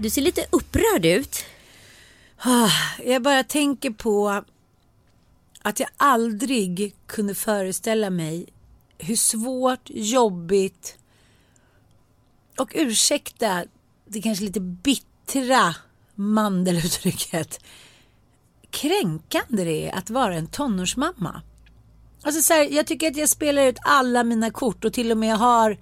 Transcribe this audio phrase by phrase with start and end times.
[0.00, 1.44] du ser lite upprörd ut.
[2.38, 2.70] Ah,
[3.04, 4.42] jag bara tänker på
[5.62, 8.46] att jag aldrig kunde föreställa mig
[8.98, 10.98] hur svårt, jobbigt
[12.58, 13.64] och ursäkta
[14.06, 15.74] det kanske lite bittra
[16.14, 17.60] mandeluttrycket
[18.70, 21.42] kränkande det är att vara en tonårsmamma.
[22.22, 25.18] Alltså så här, jag tycker att jag spelar ut alla mina kort och till och
[25.18, 25.78] med har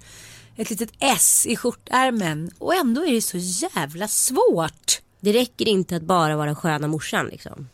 [0.59, 5.01] ett litet S i skjortärmen och ändå är det så jävla svårt.
[5.19, 7.69] Det räcker inte att bara vara sköna morsan liksom.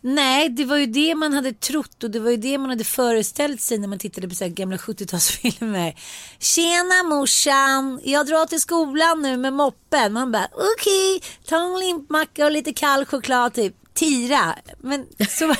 [0.00, 2.84] Nej, det var ju det man hade trott och det var ju det man hade
[2.84, 5.96] föreställt sig när man tittade på så gamla 70-talsfilmer.
[6.38, 10.12] Tjena morsan, jag drar till skolan nu med moppen.
[10.12, 13.74] Man bara okej, ta en limpmacka och lite kall choklad typ.
[13.96, 14.54] Tira.
[14.78, 15.46] Men, så...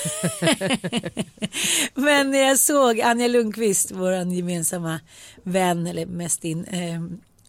[1.94, 5.00] Men när jag såg Anja Lundqvist, vår gemensamma
[5.42, 7.00] vän, eller mest in, eh,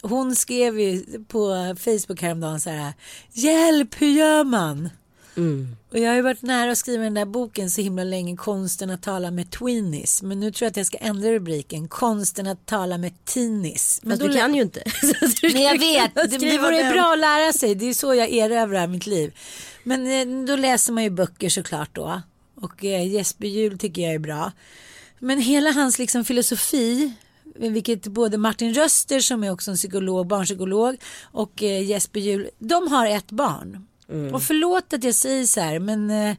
[0.02, 2.94] hon skrev ju på Facebook häromdagen så här,
[3.34, 4.90] hjälp hur gör man?
[5.92, 8.90] Och jag har ju varit nära att skriva den där boken så himla länge, Konsten
[8.90, 10.22] att tala med tweenies.
[10.24, 14.00] Men nu tror jag att jag ska ändra rubriken, Konsten att tala med teenies.
[14.04, 14.84] Men Fast du kan ju inte.
[15.44, 16.94] Nej jag vet, det, det vore den.
[16.94, 17.76] bra att lära sig.
[17.76, 19.34] Det är så jag erövrar mitt liv.
[19.84, 22.22] Men eh, då läser man ju böcker såklart då.
[22.62, 24.52] Och eh, Jesper Juhl tycker jag är bra.
[25.20, 27.14] Men hela hans liksom filosofi,
[27.56, 32.88] vilket både Martin Röster som är också en psykolog, barnpsykolog och eh, Jesper Juhl, de
[32.88, 33.88] har ett barn.
[34.34, 36.36] Och förlåt att jag säger så här, men eh,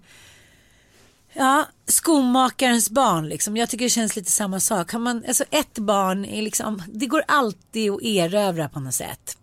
[1.33, 3.57] Ja, skomakarens barn liksom.
[3.57, 4.93] Jag tycker det känns lite samma sak.
[4.93, 9.39] Har man, alltså ett barn är liksom, det går alltid att erövra på något sätt.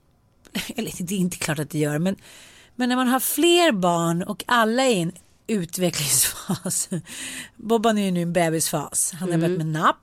[0.76, 2.16] Eller det är inte klart att det gör, men,
[2.76, 5.12] men när man har fler barn och alla är i en
[5.48, 6.90] utvecklingsfas.
[7.56, 9.14] Bobban är ju nu i en bebisfas.
[9.20, 9.98] Han har börjat med napp.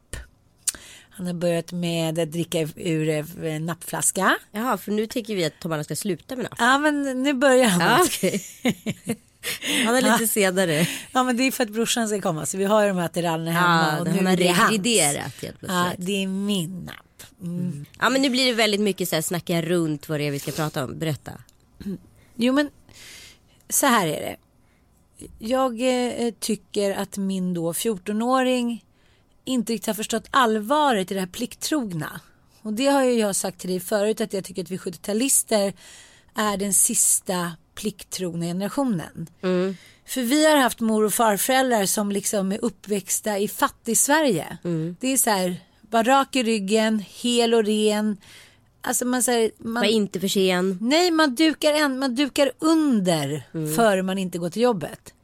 [1.15, 4.37] Han har börjat med att dricka ur nappflaska.
[4.53, 6.55] Jaha, för nu tycker vi att Tom ska sluta med napp.
[6.59, 7.81] Ja, men nu börjar han.
[7.81, 8.45] Ja, okej.
[9.87, 10.89] Han är lite senare.
[11.12, 13.05] Ja men det är för att brorsan ska komma så vi har ju de här
[13.05, 14.71] attiraljerna hemma Ja, och han nu har är det hans.
[14.71, 17.23] reviderat helt Ja det är min napp.
[17.43, 17.84] Mm.
[18.00, 20.39] Ja men nu blir det väldigt mycket så här snacka runt vad det är vi
[20.39, 20.99] ska prata om.
[20.99, 21.33] Berätta.
[22.34, 22.71] Jo men
[23.69, 24.37] så här är det.
[25.39, 28.84] Jag eh, tycker att min då 14-åring
[29.44, 32.20] inte riktigt har förstått allvaret i det här plikttrogna.
[32.62, 35.72] Och det har ju jag sagt till dig förut att jag tycker att vi 70-talister
[36.34, 39.26] är den sista plikttrogna generationen.
[40.06, 44.58] För vi har haft mor och farföräldrar som liksom är uppväxta i fattig-Sverige.
[45.00, 48.16] Det är så här, var rak i ryggen, hel och ren.
[48.81, 50.78] Alltså man säger, man, Var inte för sen.
[50.81, 53.75] Nej, man dukar, en, man dukar under Mm.
[53.75, 55.14] före man inte går till jobbet.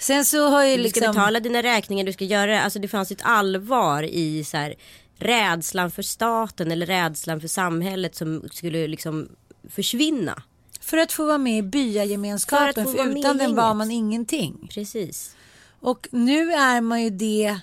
[0.00, 1.14] Sen så har ju Du ska liksom...
[1.14, 2.60] betala dina räkningar, du ska göra det.
[2.60, 4.74] Alltså det fanns ett allvar i så här
[5.18, 9.28] rädslan för staten eller rädslan för samhället som skulle liksom
[9.68, 10.42] försvinna.
[10.80, 13.38] För att få vara med i För byagemenskapen, att för, få vara med i utan
[13.38, 14.68] den var man ingenting.
[14.74, 15.36] Precis.
[15.80, 17.58] Och nu är man ju det,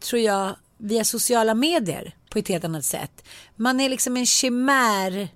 [0.00, 3.24] tror jag, via sociala medier på ett helt annat sätt.
[3.56, 5.30] Man är liksom en chimärby.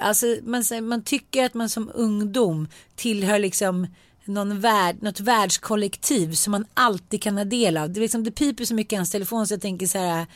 [0.00, 3.86] Alltså man, man tycker att man som ungdom tillhör liksom
[4.24, 7.92] någon värld, något världskollektiv som man alltid kan ha del av.
[7.92, 10.26] Det, liksom, det piper så mycket i hans telefon så jag tänker så här.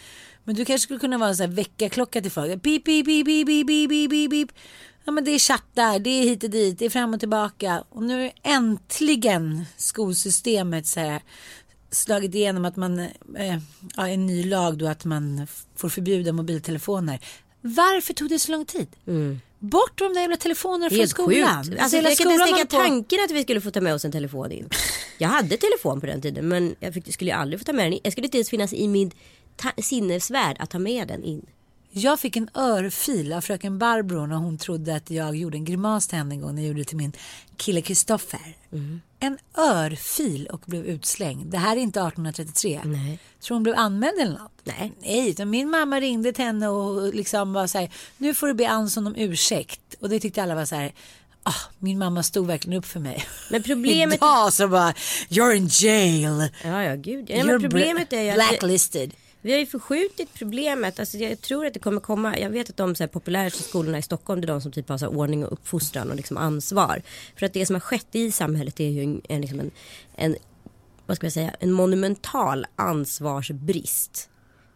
[0.44, 2.62] Men du kanske skulle kunna vara en så här väckarklocka till folk.
[2.62, 4.50] Pip, pip, pip, pip, pip, pip, pip, pip.
[5.04, 7.84] Ja men det är chattar, det är hit och dit, det är fram och tillbaka.
[7.88, 11.22] Och nu är äntligen skolsystemet så här
[11.90, 13.58] slagit igenom att man, eh,
[13.96, 15.46] ja, en ny lag då att man
[15.76, 17.20] får förbjuda mobiltelefoner.
[17.60, 18.88] Varför tog det så lång tid?
[19.06, 19.40] Mm.
[19.58, 21.64] Bort de där jävla telefonerna från Helt skolan.
[21.64, 21.80] sjukt.
[21.80, 24.04] Alltså, hela jag kan inte tänka på- tanken att vi skulle få ta med oss
[24.04, 24.68] en telefon in.
[25.18, 27.84] Jag hade telefon på den tiden men jag fick, skulle jag aldrig få ta med
[27.86, 28.00] den in.
[28.02, 29.10] Jag skulle inte ens finnas i min
[29.76, 31.46] sinnesvärld att ta med den in.
[31.90, 36.08] Jag fick en örfil av fröken Barbro när hon trodde att jag gjorde en grimas
[36.08, 37.12] till henne en gång när jag gjorde det till min
[37.56, 38.56] kille Kristoffer.
[39.20, 41.46] En örfil och blev utslängd.
[41.46, 42.80] Det här är inte 1833.
[42.84, 43.18] Nej.
[43.40, 44.60] Tror hon blev anmäld eller något?
[44.64, 44.92] Nej.
[45.00, 48.54] Nej, utan min mamma ringde till henne och liksom var så här, nu får du
[48.54, 49.80] be Anson om ursäkt.
[50.00, 50.92] Och det tyckte alla var så här,
[51.42, 53.24] ah, min mamma stod verkligen upp för mig.
[53.50, 54.14] Men problemet...
[54.16, 54.92] Idag så bara,
[55.28, 56.48] you're in jail.
[56.64, 57.30] Ja, ja, gud.
[57.30, 59.14] Ja, men problemet är ju att blacklisted
[59.48, 61.00] vi har ju förskjutit problemet.
[61.00, 62.38] Alltså, jag tror att det kommer komma.
[62.38, 64.88] Jag vet att de så här, populäraste skolorna i Stockholm det är de som typ
[64.88, 67.02] har så här, ordning och uppfostran och liksom ansvar.
[67.36, 69.70] För att det som har skett i samhället är ju en, en, liksom en,
[70.16, 70.36] en
[71.06, 74.30] vad ska jag säga, en monumental ansvarsbrist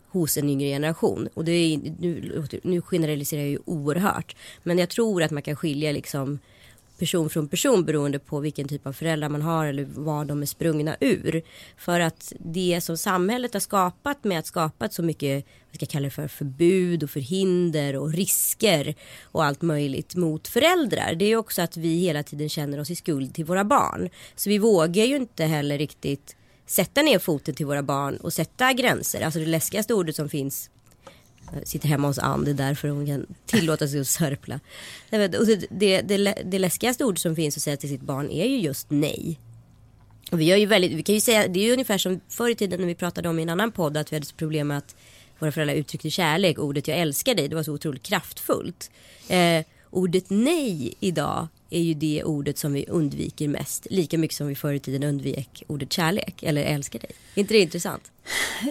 [0.08, 1.28] hos en yngre generation.
[1.34, 4.36] Och det är, nu, nu generaliserar jag ju oerhört.
[4.62, 6.38] Men jag tror att man kan skilja liksom
[7.02, 10.46] person från person beroende på vilken typ av föräldrar man har eller vad de är
[10.46, 11.42] sprungna ur.
[11.76, 15.88] För att det som samhället har skapat med att skapa så mycket, vad ska jag
[15.88, 21.14] kalla det för, förbud och förhinder och risker och allt möjligt mot föräldrar.
[21.14, 24.08] Det är också att vi hela tiden känner oss i skuld till våra barn.
[24.36, 28.72] Så vi vågar ju inte heller riktigt sätta ner foten till våra barn och sätta
[28.72, 29.20] gränser.
[29.20, 30.70] Alltså det läskigaste ordet som finns
[31.52, 34.60] Eh, sitter hemma hos Ann, det är därför hon kan tillåta sig att sörpla.
[35.10, 38.46] Och det, det, det, det läskigaste ord som finns att säga till sitt barn är
[38.46, 39.38] ju just nej.
[40.30, 42.48] Och vi, gör ju väldigt, vi kan ju säga, det är ju ungefär som förr
[42.48, 44.68] i tiden när vi pratade om i en annan podd att vi hade så problem
[44.68, 44.96] med att
[45.38, 48.90] våra föräldrar uttryckte kärlek, ordet jag älskar dig, det var så otroligt kraftfullt.
[49.28, 53.86] Eh, ordet nej idag är ju det ordet som vi undviker mest.
[53.90, 57.10] Lika mycket som vi förr i tiden undvek ordet kärlek eller älskar dig.
[57.34, 58.12] Är inte det intressant?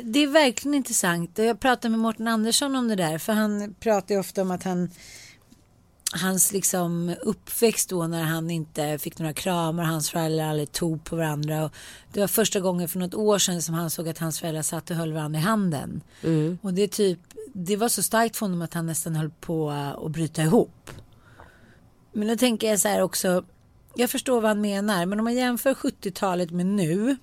[0.04, 1.38] Det är verkligen intressant.
[1.38, 3.18] Jag pratade med Mårten Andersson om det där.
[3.18, 4.90] För han pratar ju ofta om att han
[6.14, 11.16] hans liksom uppväxt då när han inte fick några kramar, hans föräldrar aldrig tog på
[11.16, 11.66] varandra.
[11.66, 11.72] Och
[12.14, 14.90] det var första gången för något år sedan som han såg att hans föräldrar satt
[14.90, 16.02] och höll varandra i handen.
[16.62, 17.20] Och det, är typ,
[17.54, 20.92] det var så starkt för honom att han nästan höll på att bryta ihop.
[22.14, 23.44] Men då tänker jag så här också,
[23.96, 27.18] jag förstår vad han menar, men om man jämför 70-talet med nu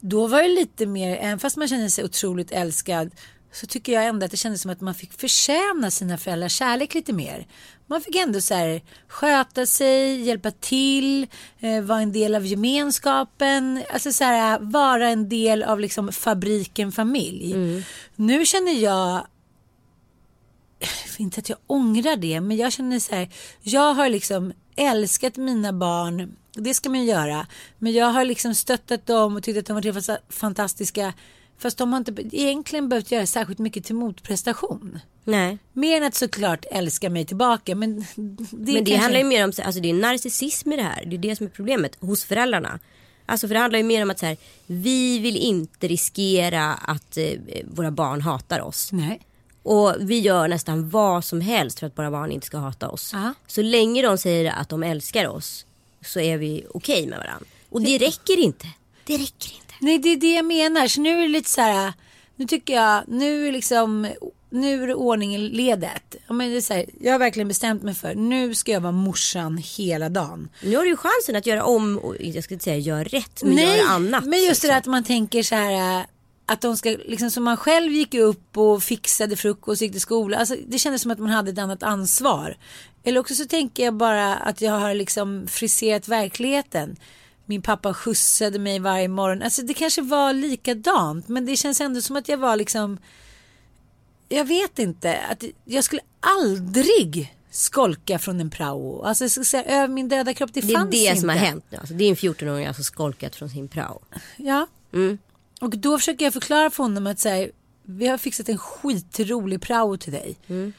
[0.00, 3.10] då var det lite mer, även fast man kände sig otroligt älskad
[3.52, 6.94] så tycker jag ändå att det kändes som att man fick förtjäna sina föräldrars kärlek
[6.94, 7.46] lite mer.
[7.86, 11.26] Man fick ändå så här, sköta sig, hjälpa till,
[11.60, 16.92] eh, vara en del av gemenskapen, alltså så här, vara en del av liksom fabriken
[16.92, 17.54] familj.
[18.16, 19.26] Nu känner jag
[21.18, 23.28] inte att jag ångrar det, men jag känner så här,
[23.62, 27.46] jag har liksom älskat mina barn, det ska man ju göra,
[27.78, 31.12] men jag har liksom stöttat dem och tyckt att de var helt fantastiska,
[31.58, 34.98] fast de har inte egentligen behövt göra särskilt mycket till motprestation.
[35.24, 35.58] Nej.
[35.72, 39.44] Mer än att såklart älska mig tillbaka, men det, Men det kanske- handlar ju mer
[39.44, 41.04] om, alltså det är narcissism i det här.
[41.04, 42.78] Det är det som är problemet hos föräldrarna.
[43.26, 44.36] Alltså för det handlar ju mer om att så här,
[44.66, 47.32] vi vill inte riskera att eh,
[47.64, 48.92] våra barn hatar oss.
[48.92, 49.20] Nej.
[49.68, 53.10] Och vi gör nästan vad som helst för att våra barn inte ska hata oss.
[53.12, 53.34] Ja.
[53.46, 55.66] Så länge de säger att de älskar oss
[56.04, 57.46] så är vi okej med varandra.
[57.70, 58.66] Och det räcker inte.
[59.04, 59.74] Det räcker inte.
[59.80, 60.88] Nej, det är det jag menar.
[60.88, 61.92] Så nu är det lite så här,
[62.36, 64.08] nu tycker jag, nu är liksom,
[64.50, 66.16] nu är det ordningen ledet.
[66.26, 68.80] Ja, men det är så här, jag har verkligen bestämt mig för, nu ska jag
[68.80, 70.48] vara morsan hela dagen.
[70.62, 73.42] Nu har du ju chansen att göra om, och jag ska inte säga göra rätt,
[73.42, 74.24] men göra annat.
[74.24, 74.68] men just det liksom.
[74.68, 76.06] där att man tänker så här,
[76.48, 80.40] att de ska, liksom som man själv gick upp och fixade frukost, gick till skolan.
[80.40, 82.56] Alltså, det kändes som att man hade ett annat ansvar.
[83.04, 86.96] Eller också så tänker jag bara att jag har liksom friserat verkligheten.
[87.46, 89.42] Min pappa skjutsade mig varje morgon.
[89.42, 91.28] Alltså det kanske var likadant.
[91.28, 92.98] Men det känns ändå som att jag var liksom.
[94.28, 95.18] Jag vet inte.
[95.30, 99.02] Att jag skulle aldrig skolka från en prao.
[99.02, 100.50] Alltså jag ska säga över min döda kropp.
[100.54, 101.20] Det, Det är fanns det inte.
[101.20, 101.78] som har hänt nu.
[101.78, 104.00] Alltså, det är en 14-åring som har skolkat från sin prao.
[104.36, 104.66] Ja.
[104.92, 105.18] Mm.
[105.60, 107.48] Och då försöker jag förklara för honom att säga,
[107.82, 110.36] vi har fixat en skitrolig prao till dig.
[110.48, 110.72] Mm.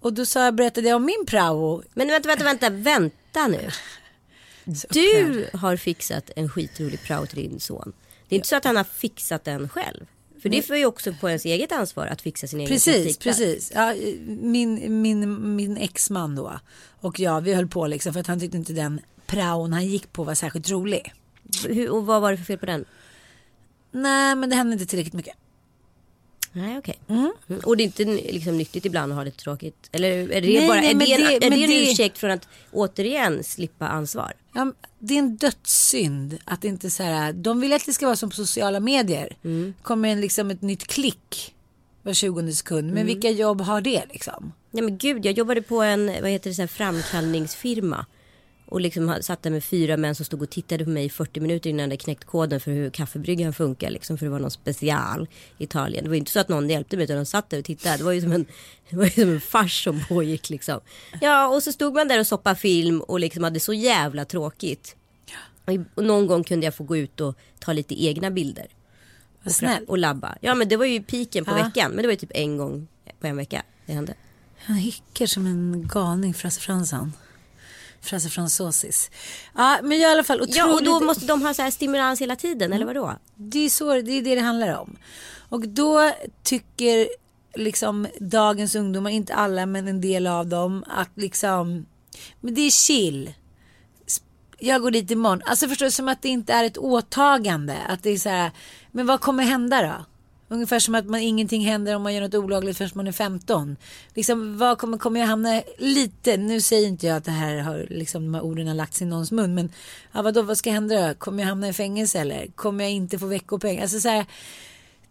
[0.00, 1.82] Och då sa jag, berättade jag om min prao.
[1.94, 3.70] Men vänta, vänta, vänta, vänta nu.
[4.90, 7.92] Du har fixat en skitrolig prao till din son.
[8.28, 10.06] Det är inte så att han har fixat den själv.
[10.42, 13.38] För det får ju också på ens eget ansvar att fixa sin egen Precis, praktikplats.
[13.38, 13.72] precis.
[13.74, 13.94] Ja,
[14.26, 16.60] min, min, min exman då
[17.00, 20.12] och jag, vi höll på liksom för att han tyckte inte den praon han gick
[20.12, 21.12] på var särskilt rolig.
[21.66, 22.84] Hur, och vad var det för fel på den?
[24.02, 25.34] Nej, men det hände inte tillräckligt mycket.
[26.52, 26.98] Nej okej.
[27.08, 27.32] Mm.
[27.64, 29.88] Och det är inte liksom nyttigt ibland att ha det tråkigt?
[29.92, 32.30] Eller är det Nej, bara nej, är det, det- är det en det- ursäkt från
[32.30, 34.32] att återigen slippa ansvar?
[34.54, 38.16] Ja, det är en dödssynd att inte så här, de vill att det ska vara
[38.16, 39.36] som på sociala medier.
[39.82, 41.54] Kommer en, liksom ett nytt klick
[42.02, 42.92] var 20 sekund.
[42.92, 44.52] Men vilka jobb har det liksom?
[44.70, 48.06] Nej men gud, jag jobbade på en vad heter det, så här, framkallningsfirma.
[48.70, 51.40] Och liksom satt där med fyra män som stod och tittade på mig i 40
[51.40, 53.90] minuter innan jag hade knäckt koden för hur kaffebryggan funkar.
[53.90, 56.04] Liksom, för det var någon special i Italien.
[56.04, 57.96] Det var inte så att någon hjälpte mig utan de satt där och tittade.
[57.96, 58.46] Det var ju som en,
[58.90, 60.80] det var ju som en fars som pågick liksom.
[61.20, 64.96] Ja och så stod man där och soppade film och liksom hade så jävla tråkigt.
[65.64, 68.66] Och Och någon gång kunde jag få gå ut och ta lite egna bilder.
[69.42, 69.84] Vad snäll.
[69.84, 70.36] Och labba.
[70.40, 71.64] Ja men det var ju piken på Ja.
[71.64, 71.90] veckan.
[71.90, 72.88] Men det var ju typ en gång
[73.20, 74.14] på en vecka det hände.
[74.58, 77.12] Han hickar som en galning, Frasse Fransson.
[78.00, 79.10] Frasse Fransosis.
[79.54, 80.56] Ja, men jag i alla fall otroligt...
[80.56, 83.14] Ja och då måste de ha så här stimulans hela tiden eller vadå?
[83.34, 84.96] Det är, så, det är det det handlar om.
[85.48, 86.12] Och då
[86.42, 87.08] tycker
[87.54, 91.86] liksom dagens ungdomar, inte alla men en del av dem, att liksom,
[92.40, 93.34] men det är chill.
[94.58, 95.42] Jag går dit imorgon.
[95.44, 97.76] Alltså förstår du, som att det inte är ett åtagande.
[97.88, 98.50] Att det är så här,
[98.92, 100.04] men vad kommer hända då?
[100.50, 103.76] Ungefär som att man, ingenting händer om man gör något olagligt förrän man är 15.
[104.14, 107.86] Liksom, vad kommer, kommer jag hamna lite, nu säger inte jag att det här har,
[107.90, 109.54] liksom, de här orden har lagts i någons mun.
[109.54, 109.72] Men
[110.12, 111.14] ja, vadå, vad ska hända då?
[111.14, 112.46] Kommer jag hamna i fängelse eller?
[112.46, 113.80] Kommer jag inte få veckopeng?
[113.80, 114.26] Alltså så här,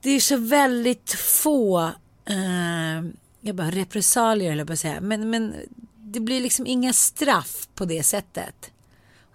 [0.02, 1.80] det är så väldigt få,
[2.26, 3.06] eh,
[3.42, 5.02] jag bara repressalier eller på att säga.
[5.02, 5.54] Men, men
[5.96, 8.72] det blir liksom inga straff på det sättet.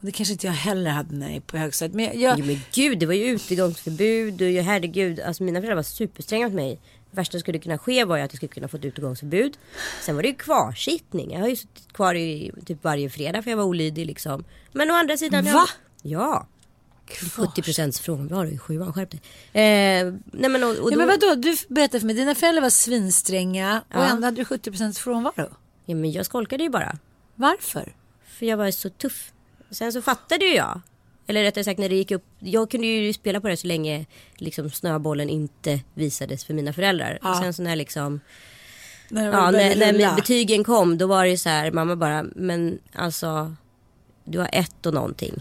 [0.03, 1.95] Och det kanske inte jag heller hade jag gick på högstadiet.
[1.95, 5.21] Men jag, jag, Jo men gud det var ju utegångsförbud och ju herregud.
[5.21, 6.81] Alltså mina föräldrar var superstränga mot mig.
[7.11, 9.57] Det värsta som skulle kunna ske var ju att jag skulle kunna få ett utegångsförbud.
[10.01, 11.33] Sen var det ju kvarsittning.
[11.33, 14.45] Jag har ju suttit kvar i typ varje fredag för jag var olydig liksom.
[14.73, 15.45] Men å andra sidan.
[15.45, 15.67] Va?
[16.03, 16.47] Jag, ja.
[17.37, 19.21] 70 procents frånvaro i sjuan, skärp dig.
[19.53, 22.71] Eh, nej men och, och ja, men vadå, du berättade för mig, dina föräldrar var
[22.71, 24.05] svinstränga och Ja.
[24.09, 25.49] ändå hade du 70% frånvaro.
[25.87, 26.99] ja, men jag skolkade ju bara.
[27.35, 27.95] Varför?
[28.27, 29.33] För jag var så tuff.
[29.73, 30.81] Sen så fattade ju jag.
[31.27, 32.25] Eller rättare sagt när det gick upp.
[32.39, 37.19] Jag kunde ju spela på det så länge liksom snöbollen inte visades för mina föräldrar.
[37.23, 37.31] Ja.
[37.31, 38.21] Och sen så när liksom.
[39.09, 41.71] När, Ja, när, när betygen kom då var det så här.
[41.71, 42.25] Mamma bara.
[42.35, 43.57] Men alltså.
[44.25, 45.35] Du har ett och någonting.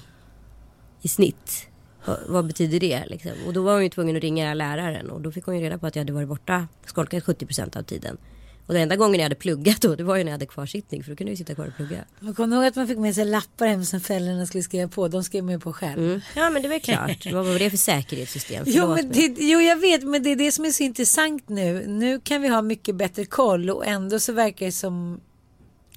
[1.02, 1.68] I snitt.
[2.06, 3.32] Vad, vad betyder det liksom?
[3.48, 5.10] Och då var hon ju tvungen att ringa läraren.
[5.10, 6.68] Och då fick hon ju reda på att jag hade varit borta.
[6.86, 8.18] Skolkat 70% av tiden.
[8.66, 9.96] Och den enda gången jag hade pluggat då.
[9.96, 11.04] Det var ju när jag hade kvarsittning.
[11.04, 12.06] För då kunde jag ju sitta kvar och plugga.
[12.20, 15.08] Man kommer ihåg att man fick med sig lappar hem som föräldrarna skulle skriva på.
[15.08, 16.04] De skrev man ju på själv.
[16.04, 16.22] Mm.
[16.36, 17.26] Ja men det var ju klart.
[17.32, 18.64] Vad var det för säkerhetssystem?
[18.68, 21.88] Jo, men det, jo, jag vet, men det är det som är så intressant nu.
[21.88, 25.22] Nu kan vi ha mycket bättre koll och ändå så verkar det som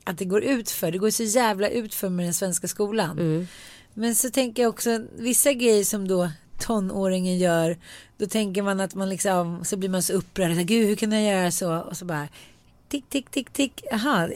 [0.05, 0.93] att det går ut för.
[0.93, 3.19] Det går så jävla ut för med den svenska skolan.
[3.19, 3.47] Mm.
[3.95, 6.31] Men så tänker jag också vissa grejer som då
[6.61, 7.79] tonåringen gör.
[8.19, 10.67] Då tänker man att man liksom så blir man så upprörd.
[10.67, 11.79] Gud, hur kan jag göra så?
[11.79, 12.29] Och så bara
[12.95, 13.83] tick, tick, tick, tick.
[13.93, 14.29] Aha.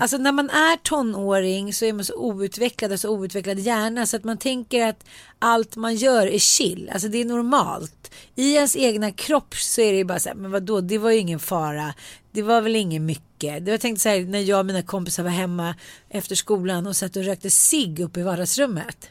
[0.00, 4.16] Alltså när man är tonåring så är man så outvecklad och så outvecklad hjärna så
[4.16, 5.04] att man tänker att
[5.38, 6.90] allt man gör är chill.
[6.92, 8.10] Alltså det är normalt.
[8.34, 11.18] I ens egna kropp så är det bara så här, men vadå, det var ju
[11.18, 11.94] ingen fara.
[12.32, 13.64] Det var väl inget mycket.
[13.64, 15.74] Det var tänkt så här när jag och mina kompisar var hemma
[16.08, 19.08] efter skolan och satt och rökte cigg uppe i vardagsrummet.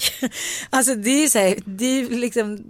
[0.70, 2.64] alltså det är så här, det är liksom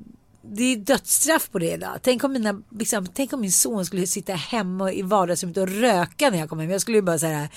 [0.57, 1.99] det är dödsstraff på det idag.
[2.03, 6.31] Tänk om, mina, liksom, tänk om min son skulle sitta hemma i vardagsrummet och röka
[6.31, 6.71] när jag kom hem.
[6.71, 7.49] Jag skulle ju bara säga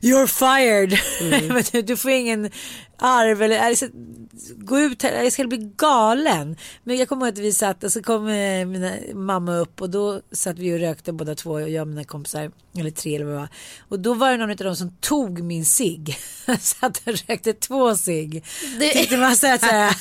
[0.00, 0.98] You're fired.
[1.52, 2.50] Men du, du får ingen
[2.98, 3.86] arv eller alltså,
[4.56, 5.22] gå ut här.
[5.22, 6.56] Jag ska bli galen.
[6.84, 9.90] Men jag kommer ihåg att vi satt och så kom eh, mina mamma upp och
[9.90, 11.60] då satt vi och rökte båda två.
[11.60, 12.50] Jag och mina kompisar.
[12.78, 13.48] Eller tre eller vad det var.
[13.88, 16.18] Och då var det någon av dem som tog min cigg.
[16.60, 18.44] satt och rökte två cigg.
[18.92, 19.96] Tyckte man så här, så här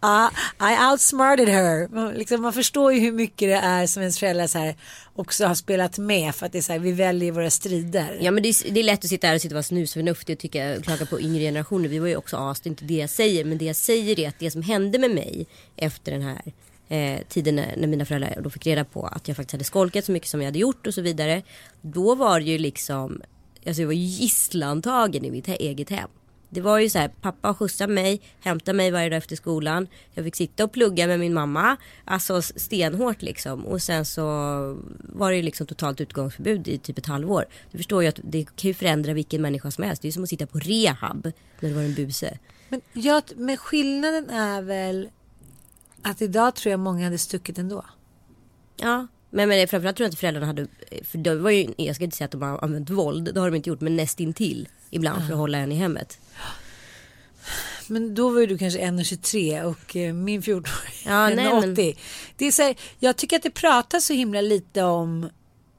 [0.00, 0.30] ja,
[0.62, 1.88] I outsmarted her.
[1.88, 4.76] Man, liksom, man förstår ju hur mycket det är som ens föräldrar så här,
[5.14, 6.34] också har spelat med.
[6.34, 8.18] För att det är så här, vi väljer våra strider.
[8.20, 10.36] Ja men det är, det är lätt att sitta här och sitta och vara snusförnuftig
[10.36, 11.88] och tycka, klaga på yngre generationer.
[11.88, 13.44] Vi var ju också as, det är inte det jag säger.
[13.44, 16.52] Men det jag säger är att det som hände med mig efter den här
[16.88, 20.04] eh, tiden när, när mina föräldrar då fick reda på att jag faktiskt hade skolkat
[20.04, 21.42] så mycket som jag hade gjort och så vidare.
[21.80, 23.22] Då var det ju liksom,
[23.66, 26.08] alltså jag var ju gisslantagen i mitt eget hem.
[26.54, 29.86] Det var ju så här, pappa skjutsade mig, hämtade mig varje dag efter skolan.
[30.14, 31.76] Jag fick sitta och plugga med min mamma.
[32.04, 33.66] Alltså stenhårt liksom.
[33.66, 34.22] Och sen så
[34.98, 37.44] var det ju liksom totalt utgångsförbud i typ ett halvår.
[37.70, 40.02] Du förstår ju att det kan ju förändra vilken människa som helst.
[40.02, 42.38] Det är ju som att sitta på rehab när du var en buse.
[42.68, 45.08] Men, jag, men skillnaden är väl
[46.02, 47.84] att idag tror jag många hade stuckit ändå.
[48.76, 49.06] Ja.
[49.30, 50.66] Men, men framförallt tror jag inte föräldrarna hade,
[51.02, 53.50] för det var ju, jag ska inte säga att de har använt våld, det har
[53.50, 56.18] de inte gjort, men nästintill ibland för att hålla en i hemmet.
[57.88, 60.72] Men då var ju du kanske 1,23 och eh, min 14
[61.04, 61.60] Ja, är nej, 1,80.
[61.66, 61.94] men-
[62.36, 65.28] Det är så här, jag tycker att det pratas så himla lite om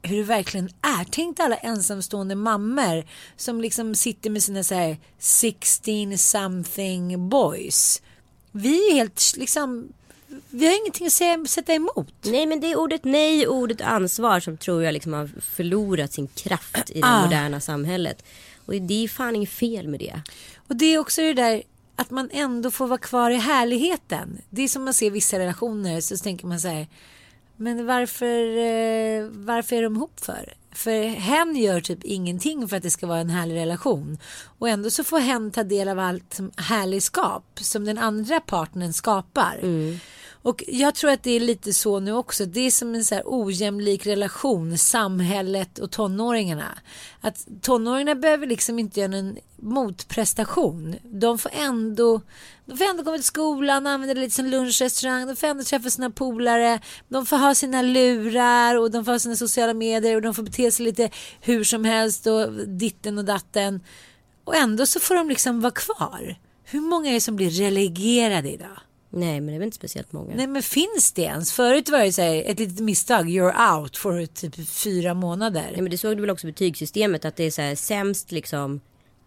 [0.02, 1.06] hur det verkligen är.
[1.10, 3.04] Tänk alla ensamstående mammor
[3.36, 8.02] som liksom sitter med sina så här 16 something boys.
[8.52, 9.88] Vi är helt liksom,
[10.50, 12.14] vi har ingenting att säga, sätta emot.
[12.22, 16.12] Nej men det är ordet nej och ordet ansvar som tror jag liksom har förlorat
[16.12, 17.24] sin kraft i det Ah.
[17.24, 18.24] moderna samhället.
[18.66, 20.20] Och det är fan inget fel med det.
[20.68, 21.62] Och det är också det där
[21.96, 24.38] att man ändå får vara kvar i härligheten.
[24.50, 26.86] Det är som man ser vissa relationer så tänker man så här.
[27.56, 30.54] Men varför, eh, varför är de ihop för?
[30.72, 34.18] För hen gör typ ingenting för att det ska vara en härlig relation.
[34.58, 39.58] Och ändå så får hen ta del av allt härligskap som den andra partnern skapar.
[39.62, 39.98] Mm.
[40.44, 42.46] Och jag tror att det är lite så nu också.
[42.46, 46.78] Det är som en så här ojämlik relation, samhället och tonåringarna.
[47.20, 50.96] Att tonåringarna behöver liksom inte göra en motprestation.
[51.02, 52.20] De får ändå,
[52.66, 55.90] de får ändå komma till skolan, använda det lite som lunchrestaurang, de får ändå träffa
[55.90, 60.22] sina polare, de får ha sina lurar och de får ha sina sociala medier och
[60.22, 61.10] de får bete sig lite
[61.40, 63.80] hur som helst och ditten och datten.
[64.44, 66.36] Och ändå så får de liksom vara kvar.
[66.64, 68.78] Hur många är det som blir relegerade idag?
[69.16, 70.34] Nej men det är väl inte speciellt många.
[70.34, 71.52] Nej men finns det ens?
[71.52, 75.68] Förut var det så här, ett litet misstag, you're out for typ fyra månader.
[75.72, 78.80] Nej men det såg du väl också betygssystemet att det är så här sämst liksom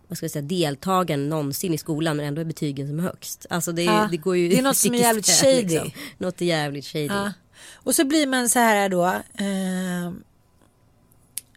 [0.07, 3.45] vad ska jag säga, deltagen någonsin i skolan men ändå är betygen som högst.
[3.49, 5.61] Alltså det, Ja, det går ju det är något som är jävligt shady.
[5.61, 5.91] Liksom.
[6.17, 7.05] Något är jävligt shady.
[7.05, 7.33] Ja.
[7.73, 9.05] Och så blir man så här då.
[9.05, 10.13] Eh,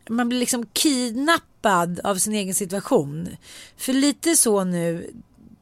[0.09, 3.29] man blir liksom kidnappad av sin egen situation.
[3.77, 5.11] För lite så nu.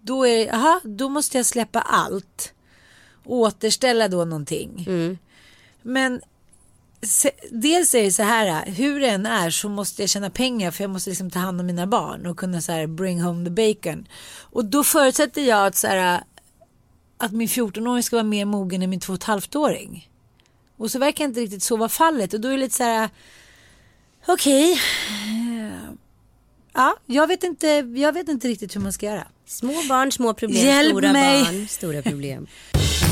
[0.01, 2.53] Då är aha, då måste jag släppa allt.
[3.29, 4.85] Återställa då någonting.
[5.83, 6.21] Men
[7.03, 8.67] se, dels är det så här.
[8.67, 10.71] Hur det än är så måste jag tjäna pengar.
[10.71, 12.27] För jag måste liksom ta hand om mina barn.
[12.27, 14.09] Och kunna så här bring home the bacon.
[14.41, 16.23] Och då förutsätter jag att så här.
[17.19, 20.09] Att min 14-åring ska vara mer mogen än min 2,5-åring.
[20.77, 22.35] Och så verkar inte riktigt så vara fallet.
[22.35, 23.09] Och då är det lite så här.
[24.27, 24.73] Okej.
[24.73, 25.91] eh,
[26.75, 29.27] Ja, jag vet, inte, jag vet inte riktigt hur man ska göra.
[29.47, 30.67] Små barn, små problem.
[30.67, 31.45] Hjälp stora mig.
[31.45, 32.47] barn, stora problem.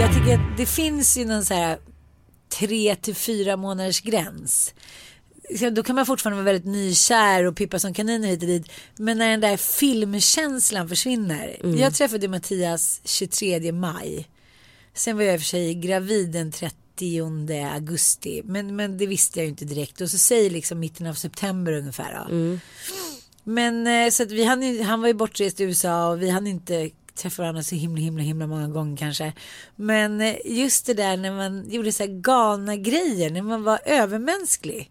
[0.00, 1.78] jag tycker att det finns ju någon så här
[2.58, 4.74] tre till fyra månaders gräns.
[5.72, 8.72] Då kan man fortfarande vara väldigt nykär och pippa som kaniner hit och dit.
[8.96, 11.56] Men när den där filmkänslan försvinner.
[11.76, 14.28] Jag träffade Mattias 23 maj.
[14.94, 16.74] Sen var jag i och för sig gravid den 30
[17.74, 18.42] augusti.
[18.44, 20.00] Men, men det visste jag ju inte direkt.
[20.00, 22.14] Och så säger liksom mitten av september ungefär.
[22.14, 22.34] Då.
[23.44, 26.46] Men eh, så att vi hann, han var ju bortrest i USA och vi hann
[26.46, 26.90] inte
[27.22, 29.32] träffa varandra så himla himla himla många gånger kanske.
[29.76, 33.80] Men eh, just det där när man gjorde så här galna grejer, när man var
[33.84, 34.90] övermänsklig.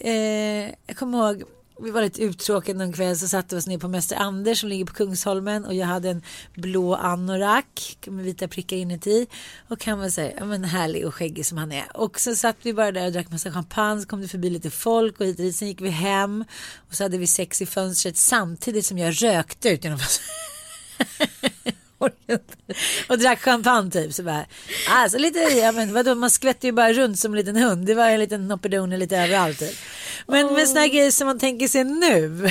[0.00, 1.44] Eh, jag kommer ihåg,
[1.82, 4.68] vi var lite uttråkade någon kväll så satte vi oss ner på Mäster Anders som
[4.68, 6.22] ligger på Kungsholmen och jag hade en
[6.54, 9.26] blå anorak med vita prickar inuti
[9.68, 11.96] och han var så här, ja men härlig och skäggig som han är.
[11.96, 14.70] Och så satt vi bara där och drack massa champagne, så kom det förbi lite
[14.70, 15.56] folk och hit och dit.
[15.56, 16.44] Sen gick vi hem
[16.88, 20.53] och så hade vi sex i fönstret samtidigt som jag rökte ut genom fönstret.
[23.08, 24.14] Och drack champagne typ.
[24.14, 24.46] Så bara,
[24.88, 27.86] alltså lite, ja men vadå man skvätter ju bara runt som en liten hund.
[27.86, 29.76] Det var en liten noppedone lite överallt typ.
[30.26, 32.50] Men med såna grejer som man tänker sig nu.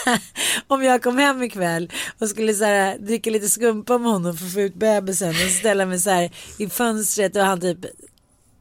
[0.66, 4.46] Om jag kom hem ikväll och skulle så här, dricka lite skumpa med honom för
[4.46, 7.78] att få ut bebisen och ställa mig så här i fönstret och han typ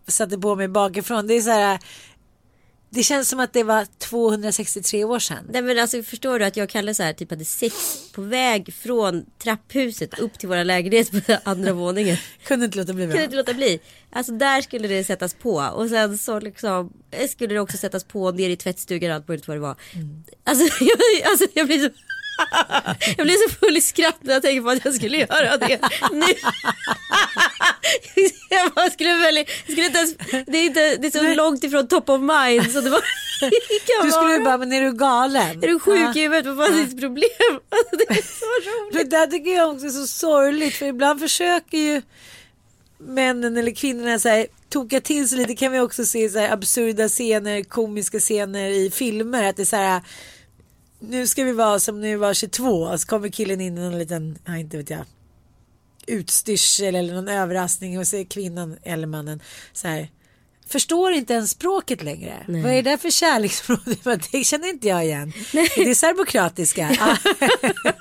[0.07, 1.27] satte på mig bakifrån.
[1.27, 1.79] Det är så här.
[2.89, 5.45] Det känns som att det var 263 år sedan.
[5.49, 7.75] Nej men alltså förstår du att jag kallar så här typ hade sex
[8.13, 12.17] på väg från trapphuset upp till våra lägenhet på andra våningen.
[12.43, 13.05] Kunde inte låta bli.
[13.05, 13.79] Kunde inte låta bli.
[14.11, 18.03] Alltså där skulle det sättas på och sen så liksom eh, skulle det också sättas
[18.03, 19.75] på ner i tvättstugan och allt möjligt vad det var.
[20.43, 21.89] Alltså, jag, alltså jag blir så
[23.17, 25.79] jag blir så full i skratt när jag tänker på att jag skulle göra det
[26.11, 26.25] nu.
[28.49, 30.15] jag skulle välja, skulle inte ens,
[30.47, 33.01] det är, inte, det är så långt ifrån top of mind så det var
[34.03, 35.63] Du skulle bara, men är du galen?
[35.63, 36.13] Är du sjuk Ja.
[36.15, 36.45] i huvudet?
[36.55, 37.29] Vad fan är ditt problem?
[37.69, 39.09] Alltså, det är så roligt.
[39.11, 42.01] Det där tycker jag också är så sorgligt för ibland försöker ju
[42.97, 46.51] männen eller kvinnorna så här, toka till sig lite kan vi också se så här
[46.53, 50.01] absurda scener, komiska scener i filmer att det är så här
[50.99, 53.99] nu ska vi vara som när vi var 22 så kommer killen in i någon
[53.99, 55.05] liten, ja, inte vet jag
[56.07, 59.41] utstyrsel eller någon överraskning och så är kvinnan eller mannen
[59.73, 60.09] så här
[60.67, 62.45] förstår inte ens språket längre.
[62.47, 63.79] Vad är det för kärleksspråk?
[64.31, 65.33] Det känner inte jag igen.
[65.51, 66.95] Det är serbokratiska.
[66.99, 67.17] Ja.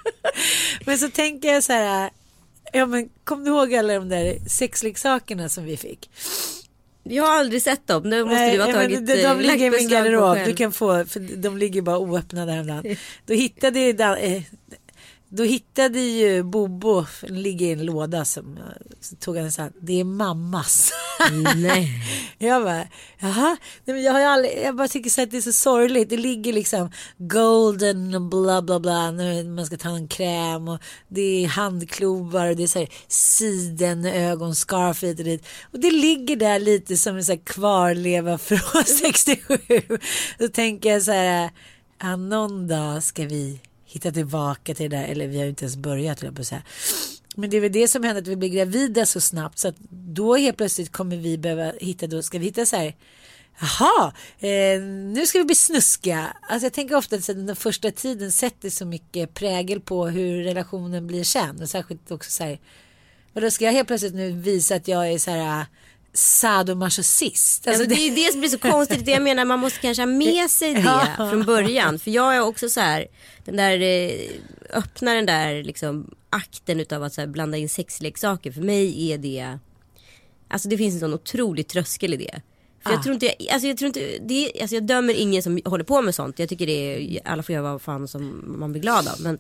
[0.86, 2.10] men så tänker jag så här.
[2.72, 6.10] Ja men kom du ihåg alla de där sexleksakerna som vi fick?
[7.02, 8.02] Jag har aldrig sett dem.
[8.02, 10.38] Nu måste du ha tagit de, de eh, ligger i min garderob.
[10.44, 12.96] Du kan få, för de ligger bara oöppnade häromdagen.
[13.26, 14.44] Då hittade, jag
[15.36, 18.58] då hittade ju Bobo, den ligger i en låda som,
[19.00, 20.92] så tog han så här, det är mammas.
[21.56, 21.90] Nej.
[22.38, 22.86] Jag bara,
[23.18, 25.52] jaha, Nej, men jag har ju aldrig, jag bara tycker så att det är så
[25.52, 26.10] sorgligt.
[26.10, 30.78] Det ligger liksom golden och bla bla bla när man ska ta en kräm och
[31.08, 35.46] det är handklovar och det är så här siden ögonscarf hit och dit.
[35.72, 39.58] Och det ligger där lite som en så kvarleva från 67.
[40.38, 41.50] Då tänker jag så här,
[42.00, 43.60] ja, någon dag ska vi
[43.94, 46.40] hitta tillbaka till det där, eller vi har ju inte ens börjat höll jag på
[46.40, 46.62] att säga.
[47.36, 49.76] Men det är väl det som händer att vi blir gravida så snabbt så att
[49.90, 52.94] då helt plötsligt kommer vi behöva hitta, då ska vi hitta så här
[53.60, 56.36] Jaha, eh, nu ska vi bli snuskiga.
[56.48, 61.06] Alltså jag tänker ofta att den första tiden sätter så mycket prägel på hur relationen
[61.06, 61.62] blir sen.
[61.62, 62.58] Och särskilt också så här,
[63.32, 65.66] vadå ska jag helt plötsligt nu visa att jag är så här
[66.14, 67.66] sadomasochist?
[67.66, 69.04] Alltså Alltså, det är det som blir så konstigt.
[69.04, 71.28] Det jag menar, man måste kanske ha med sig det Ja.
[71.30, 71.98] från början.
[71.98, 73.06] För jag är också så här,
[73.44, 74.30] den där, eh,
[74.72, 78.52] öppna den där liksom akten utav att så här, blanda in sexleksaker.
[78.52, 79.58] För mig är det,
[80.48, 82.40] alltså det finns en sån otrolig tröskel i det.
[82.82, 83.02] För jag Ah.
[83.02, 86.14] tror inte, alltså jag tror inte, det, alltså jag dömer ingen som håller på med
[86.14, 86.38] sånt.
[86.38, 86.72] Jag tycker det
[87.16, 89.20] är, alla får göra vad fan som man blir glad av.
[89.20, 89.38] Men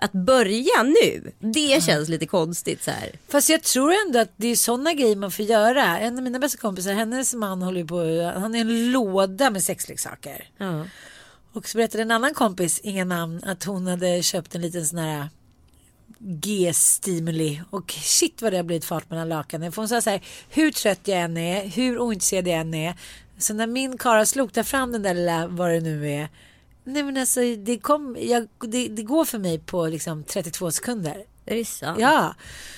[0.00, 3.10] att börja nu, det känns lite konstigt så här.
[3.28, 5.98] Fast jag tror ändå att det är sådana grejer man får göra.
[5.98, 9.64] En av mina bästa kompisar, hennes man håller ju på, han är en låda med
[9.64, 10.48] sexleksaker.
[10.58, 10.86] Ja.
[11.52, 14.98] Och så berättade en annan kompis, inga namn, att hon hade köpt en liten sån
[14.98, 15.28] här
[16.18, 19.72] G-stimuli och shit vad det har blivit fart mellan lakanen.
[19.72, 22.94] För hon sa så här, hur trött jag än är, hur ointresserad jag än är.
[23.38, 26.28] Så när min karl slog tar fram den där lilla, vad det nu är.
[26.84, 31.24] Nej men alltså det, kom, jag, det, det går för mig på liksom 32 sekunder.
[31.46, 31.98] Är det sant?
[32.00, 32.34] Ja,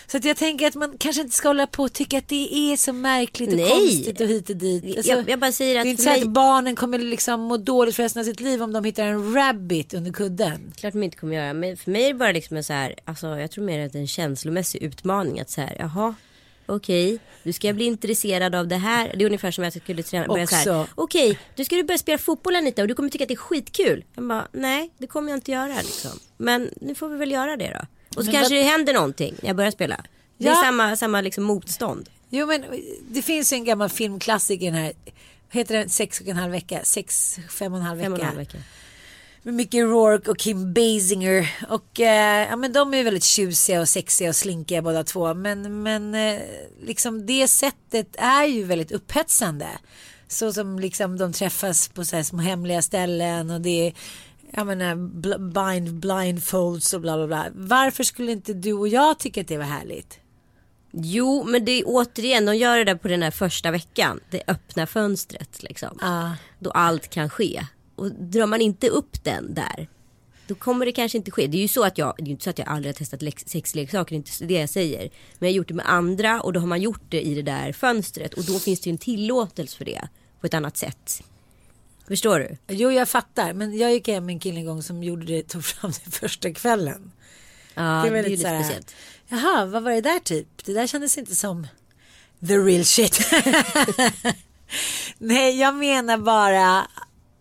[0.06, 2.54] så att jag tänker att man kanske inte ska hålla på och tycka att det
[2.54, 3.70] är så märkligt och Nej.
[3.70, 4.96] konstigt och hit och dit.
[4.96, 7.40] Alltså, jag, jag bara säger det att är inte så mig, att barnen kommer liksom
[7.40, 10.72] må dåligt för resten av sitt liv om de hittar en rabbit under kudden.
[10.76, 11.52] Klart de inte kommer göra.
[11.52, 13.92] Men för mig är det bara liksom en så här, alltså jag tror mer att
[13.92, 15.40] det är en känslomässig utmaning.
[15.40, 16.14] Att så här, jaha,
[16.76, 19.12] okej, du ska bli intresserad av det här.
[19.16, 20.92] Det är ungefär som att jag skulle träna, börja så här, Också.
[20.94, 23.36] okej, du ska du börja spela fotboll Anita och du kommer tycka att det är
[23.36, 24.04] skitkul.
[24.14, 26.10] Jag bara, nej, det kommer jag inte göra liksom.
[26.36, 27.86] Men nu får vi väl göra det då.
[28.18, 30.04] Och så Men kanske vad- det händer någonting när jag börjar spela.
[30.38, 30.62] Det är Ja.
[30.64, 32.08] samma, samma liksom motstånd.
[32.30, 32.64] Jo men
[33.10, 34.92] det finns ju en gammal filmklassiker här.
[35.50, 36.80] Heter den sex och en halv vecka?
[36.84, 38.06] Sex, fem och en halv vecka.
[38.06, 38.58] Fem och en halv vecka.
[39.44, 41.56] Med Mickey Rourke och Kim Basinger.
[41.68, 45.34] Och eh, ja, men de är väldigt tjusiga och sexiga och slinkiga båda två.
[45.34, 46.40] Men, men eh,
[46.82, 49.68] liksom det sättet är ju väldigt upphetsande.
[50.28, 53.94] Så som liksom de träffas på så här små hemliga ställen och det är
[54.56, 57.46] jag menar bl- blind, blindfolds och bla bla bla.
[57.54, 60.18] Varför skulle inte du och jag tycka att det var härligt?
[60.92, 64.20] Jo, men det är återigen, de gör det där på den här första veckan.
[64.30, 65.98] Det öppna fönstret liksom.
[66.00, 66.32] Ja.
[66.58, 67.66] Då allt kan ske.
[68.02, 69.88] Och drar man inte upp den där.
[70.46, 71.46] Då kommer det kanske inte ske.
[71.46, 73.22] Det är ju så att jag, det är inte så att jag aldrig har testat
[73.46, 75.10] sexleksaker, det är inte det jag säger.
[75.38, 77.42] Men jag har gjort det med andra och då har man gjort det i det
[77.42, 78.34] där fönstret.
[78.34, 80.08] Och då finns det ju en tillåtelse för det.
[80.40, 81.22] På ett annat sätt.
[82.08, 82.74] Förstår du?
[82.74, 83.52] Jo, jag fattar.
[83.52, 86.10] Men jag gick hem med en kille en gång som gjorde det, tog fram det
[86.10, 87.12] första kvällen.
[87.74, 88.94] Ja, det är det är lite så här, speciellt.
[89.28, 90.64] Jaha, vad var det där typ?
[90.64, 91.66] Det där kändes inte som
[92.48, 93.20] the real shit.
[95.18, 96.86] Nej, jag menar bara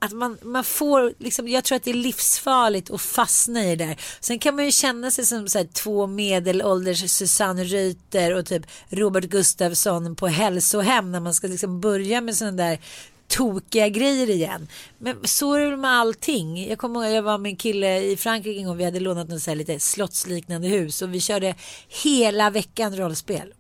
[0.04, 3.86] att man, man får, liksom, jag tror att det är livsfarligt att fastna i det
[3.86, 4.02] där.
[4.20, 8.64] Sen kan man ju känna sig som så här, två medelålders Susanne Reuter och typ
[8.90, 12.80] Robert Gustafsson på hälsohem när man ska liksom börja med sådana där
[13.28, 14.68] tokiga grejer igen.
[14.98, 16.70] Men så är det väl med allting.
[16.70, 18.78] Jag kommer ihåg jag var med en kille i Frankrike en gång.
[18.78, 21.56] Vi hade lånat något så här lite slottsliknande hus och vi körde
[22.04, 23.54] hela veckan rollspel.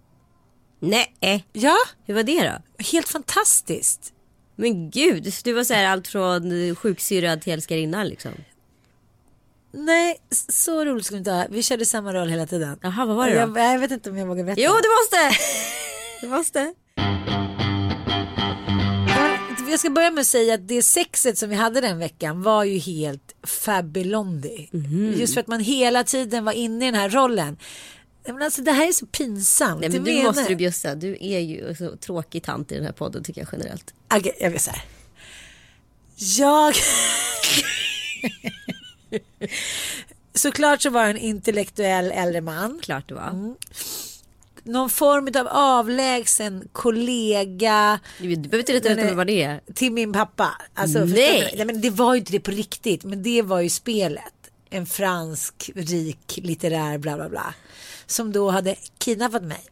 [0.79, 2.83] Nej, Ja, hur var det då?
[2.83, 4.13] helt fantastiskt.
[4.61, 8.31] Men gud, du var så här allt från sjuksyrrad till älskarinnan liksom.
[9.71, 10.17] Nej,
[10.49, 11.45] så roligt skulle det inte ha.
[11.49, 12.79] Vi körde samma roll hela tiden.
[12.81, 13.59] Jaha, vad var det då?
[13.59, 14.61] jag, jag vet inte om jag vågar berätta.
[14.61, 15.37] Jo, det måste!
[16.21, 16.73] Det måste.
[19.69, 22.63] Jag ska börja med att säga att det sexet som vi hade den veckan var
[22.63, 24.69] ju helt fabulondi.
[24.71, 25.13] Mhm.
[25.17, 27.57] Just för att man hela tiden var inne i den här rollen.
[28.25, 29.81] Men alltså det här är så pinsamt.
[29.81, 30.95] Nej, men du menar- måste du bjussa.
[30.95, 33.93] Du är ju så tråkig tant i den här podden tycker jag generellt.
[34.13, 34.83] Okej, jag vill så här.
[36.37, 36.75] Jag...
[40.33, 42.79] Såklart så var en intellektuell äldre man.
[42.83, 43.29] Klart det var.
[43.29, 43.55] Mm.
[44.63, 49.61] Någon form av avlägsen kollega Du behöver inte eh, om vad det är.
[49.73, 50.61] till min pappa.
[50.73, 51.53] Alltså, Nej.
[51.55, 53.03] Nej men det var ju inte det på riktigt.
[53.03, 54.40] Men det var ju spelet.
[54.73, 57.53] En fransk, rik, litterär, bla bla bla.
[58.05, 59.63] Som då hade kidnappat mig.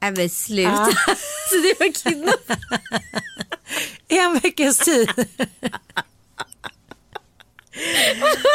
[0.00, 0.86] Nej men sluta.
[1.48, 2.58] Så det var kidnappning.
[4.08, 5.08] En veckas tid.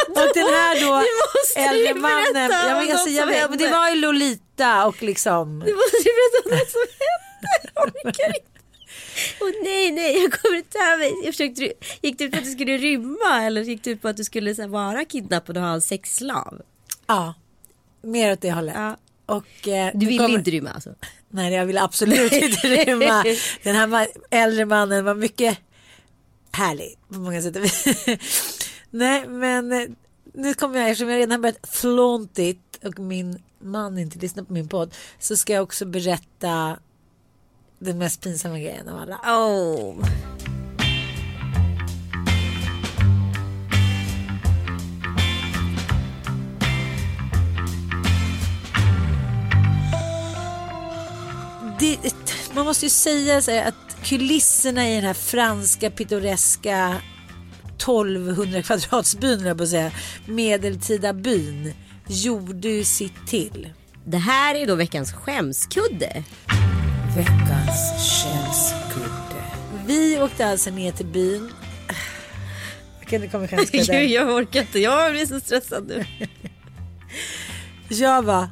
[0.08, 1.04] och den här då
[1.56, 2.50] äldre mannen.
[2.50, 5.62] Ja, men jag, något säger, jag vet, men det var ju Lolita och liksom.
[5.66, 6.80] Du måste ju berätta om något som
[8.14, 8.38] hände.
[9.40, 11.14] Åh nej, nej, jag kommer inte över mig.
[11.24, 14.08] Jag försökte, gick det ut på att du skulle rymma eller gick det ut på
[14.08, 16.62] att du skulle här, vara kidnappad och ha en sexslav?
[17.06, 17.34] Ja,
[18.02, 18.74] mer åt det hållet.
[18.76, 18.96] Ja.
[19.26, 20.94] Och, eh, Du ville kommer- inte rymma alltså?
[21.28, 23.24] Nej, jag ville absolut inte rymma.
[23.62, 25.58] Den här äldre mannen var mycket
[26.52, 27.56] härlig på många sätt.
[28.90, 29.88] Nej, men eh,
[30.34, 34.52] nu kommer jag, eftersom jag redan har börjat flåntigt och min man inte lyssnar på
[34.52, 36.76] min podd, så ska jag också berätta
[37.80, 39.16] den mest pinsamma grejen av alla.
[39.16, 40.04] Oh.
[51.80, 52.14] det,
[52.54, 56.96] man måste ju säga så här att kulisserna i den här franska pittoreska
[57.76, 59.92] 1200 kvadratsbyn, jag på att säga,
[60.26, 61.74] medeltida byn,
[62.06, 63.72] gjorde ju sitt till.
[64.04, 66.24] Det här är då veckans skämskudde.
[67.16, 69.44] Veckans skämskudde.
[69.86, 71.52] Vi åkte alltså ner till byn.
[73.00, 74.02] Jag kan inte komma Gud, skämskudde.
[74.04, 74.78] jag orkar inte.
[74.78, 76.04] Jag blir så stressad nu.
[77.88, 78.48] Jag var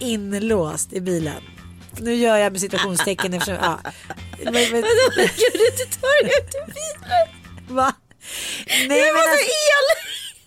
[0.00, 1.42] inlåst i bilen.
[1.98, 3.54] Nu gör jag med citationstecken eftersom...
[3.62, 3.80] Ja.
[4.44, 7.76] Men, men, Vadå, kan du inte ta dig ut ur bilen?
[7.76, 7.92] va?
[8.66, 9.46] Nej, Jag men måste alltså-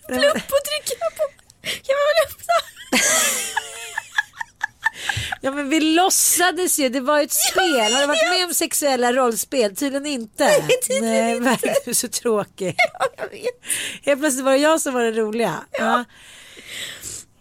[0.08, 0.18] el!
[0.20, 1.24] Plupp och trycka på.
[1.62, 2.56] Kan man väl öppna?
[5.40, 7.92] Ja men vi låtsades ju, det var ett spel.
[7.94, 9.76] Har du varit med om sexuella rollspel?
[9.76, 10.44] Tydligen inte.
[10.44, 12.74] Nej, tydligen Nej verkligen du är så tråkig.
[12.98, 13.44] Ja, jag vet.
[14.02, 15.54] Helt plötsligt var det jag som var det roliga.
[15.72, 16.04] Ja.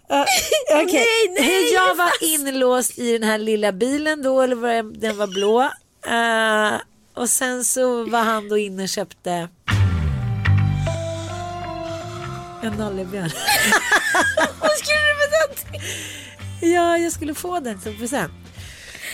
[0.10, 0.26] Ja,
[0.74, 1.06] okej.
[1.30, 5.18] Nej, nej, jag var inlåst i den här lilla bilen då, eller vad det- den
[5.18, 5.62] var blå.
[6.08, 6.80] Eh,
[7.14, 9.48] och sen så var han då inne och köpte
[12.64, 13.30] en nallebjörn.
[14.60, 15.82] Vad skulle du med den till?
[16.62, 18.34] Ja, jag skulle få den som present.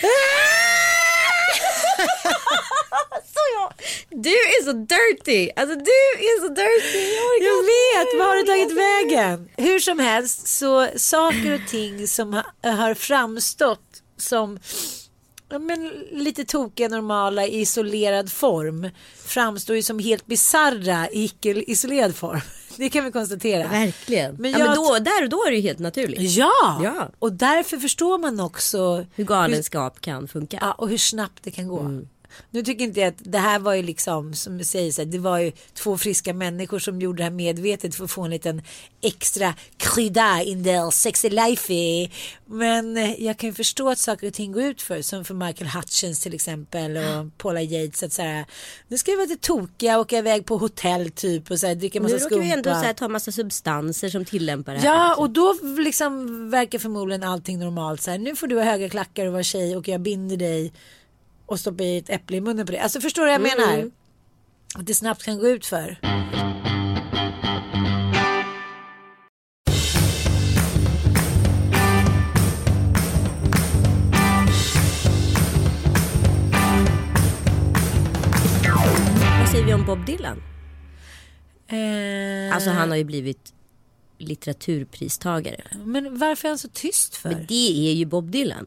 [3.34, 3.72] Så jag.
[4.10, 5.50] Du är så dirty.
[5.56, 7.14] Alltså du är så dirty.
[7.14, 9.48] Jag, orkar Jag vet, vad har du tagit vägen?
[9.56, 14.58] Hur som helst så saker och ting som ha, har framstått som
[15.58, 18.90] men, lite tokiga, normala, i isolerad form
[19.26, 22.40] framstår ju som helt bizarra i icke-isolerad form.
[22.76, 23.68] Det kan vi konstatera.
[23.68, 24.32] Verkligen.
[24.32, 26.20] Men Men, ja, jag- men då, där och då är det ju helt naturligt.
[26.20, 26.80] Ja!
[26.84, 27.08] Ja.
[27.18, 30.58] och därför förstår man också Hur galenskap kan funka.
[30.60, 31.80] Ja, och hur snabbt det kan gå.
[31.80, 32.08] Mm.
[32.50, 35.06] Nu tycker inte jag att det här var ju liksom som du säger så här,
[35.06, 38.30] det var ju två friska människor som gjorde det här medvetet för att få en
[38.30, 38.62] liten
[39.00, 41.72] extra krydda in their sexy life.
[42.46, 45.34] Men eh, jag kan ju förstå att saker och ting går ut för som för
[45.34, 48.44] Michael Hutchins till exempel och Paula Yates att så här,
[48.88, 52.00] nu ska vi vara lite tokiga åka iväg på hotell typ och så här, dricka
[52.00, 52.80] massa nu råkar vi ändå skumpa.
[52.80, 54.86] så här, ta massa substanser som tillämpar det här.
[54.86, 58.00] Ja, och då liksom verkar förmodligen allting normalt.
[58.00, 60.72] Så här, nu får du ha höga klackar och vara tjej och jag binder dig
[61.46, 62.80] och stoppar i ett äpple i munnen på dig.
[62.80, 63.90] Alltså förstår du vad jag menar?
[64.74, 65.98] Att det snabbt kan gå ut för.
[79.40, 80.42] Vad säger vi om Bob Dylan?
[81.68, 83.52] Eh, Alltså han har ju blivit
[84.18, 85.62] litteraturpristagare.
[85.84, 87.28] Men varför är han så tyst för?
[87.30, 88.66] Men det är ju Bob Dylan.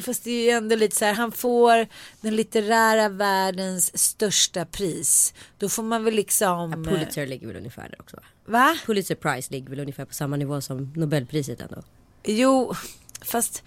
[0.00, 1.86] Fast det är ju ändå lite så här, han får
[2.20, 5.34] den litterära världens största pris.
[5.58, 6.84] Då får man väl liksom...
[6.84, 8.22] Pulitzer ligger väl ungefär där också va?
[8.44, 8.76] Va?
[8.86, 11.82] Pulitzer Prize ligger väl ungefär på samma nivå som Nobelpriset ändå.
[12.24, 12.74] Jo,
[13.20, 13.62] fast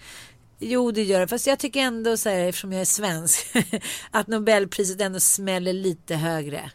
[0.58, 1.26] Jo, det gör det.
[1.26, 3.46] Fast jag tycker ändå så här, eftersom jag är svensk,
[4.10, 6.70] att Nobelpriset ändå smäller lite högre.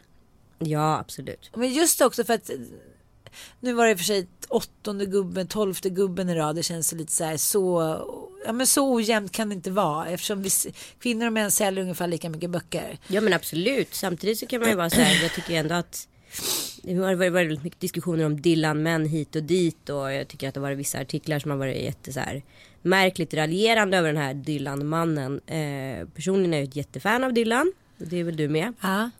[0.58, 1.50] Ja absolut.
[1.54, 2.50] Men just också för att
[3.60, 6.56] nu var det i och för sig åttonde gubben, tolfte gubben i rad.
[6.56, 7.80] Det känns lite så här så,
[8.46, 10.50] ja men så ojämnt kan det inte vara eftersom vi,
[10.98, 12.98] kvinnor och män säljer ungefär lika mycket böcker.
[13.08, 13.94] Ja men absolut.
[13.94, 15.22] Samtidigt så kan man ju vara så här.
[15.22, 16.08] Jag tycker ändå att
[16.82, 20.54] det har varit väldigt mycket diskussioner om Dylan-män hit och dit och jag tycker att
[20.54, 22.42] det har varit vissa artiklar som har varit jätte så här
[22.82, 25.40] märkligt raljerande över den här Dylan-mannen.
[25.46, 27.72] Eh, personligen är jag ett jättefan av Dylan.
[27.98, 28.72] Och det är väl du med.
[28.80, 29.10] Ja.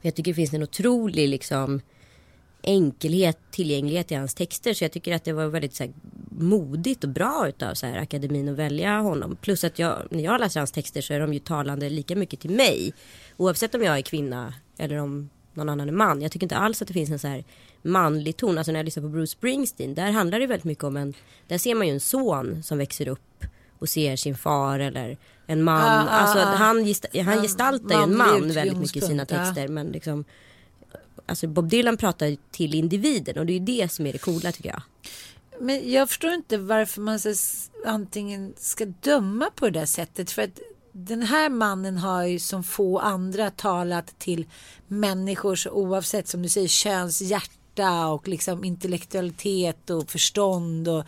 [0.00, 1.80] Jag tycker det finns en otrolig liksom
[2.66, 4.74] enkelhet, tillgänglighet i hans texter.
[4.74, 5.92] Så jag tycker att det var väldigt så här,
[6.38, 9.36] modigt och bra utav så här, akademin att välja honom.
[9.40, 12.40] Plus att jag, när jag läser hans texter så är de ju talande lika mycket
[12.40, 12.92] till mig.
[13.36, 16.22] Oavsett om jag är kvinna eller om någon annan är man.
[16.22, 17.44] Jag tycker inte alls att det finns en så här
[17.82, 18.58] manlig ton.
[18.58, 19.94] Alltså när jag lyssnar på Bruce Springsteen.
[19.94, 21.14] Där handlar det väldigt mycket om en.
[21.48, 23.20] Där ser man ju en son som växer upp.
[23.78, 25.82] och ser sin far eller en man.
[25.82, 26.42] Ah, ah, alltså, ah.
[26.56, 29.68] han, gesta- han Man- gestaltar ju en man väldigt mycket i sina texter.
[29.68, 30.24] Men liksom,
[31.26, 34.52] alltså Bob Dylan pratar till individen och det är ju det som är det coola
[34.52, 34.82] tycker jag.
[35.60, 37.34] Men jag förstår inte varför man så,
[37.86, 40.30] antingen ska döma på det där sättet.
[40.30, 40.60] För att
[40.92, 44.46] den här mannen har ju som få andra talat till
[44.86, 51.04] människor så oavsett som du säger köns, hjärta och liksom intellektualitet och förstånd och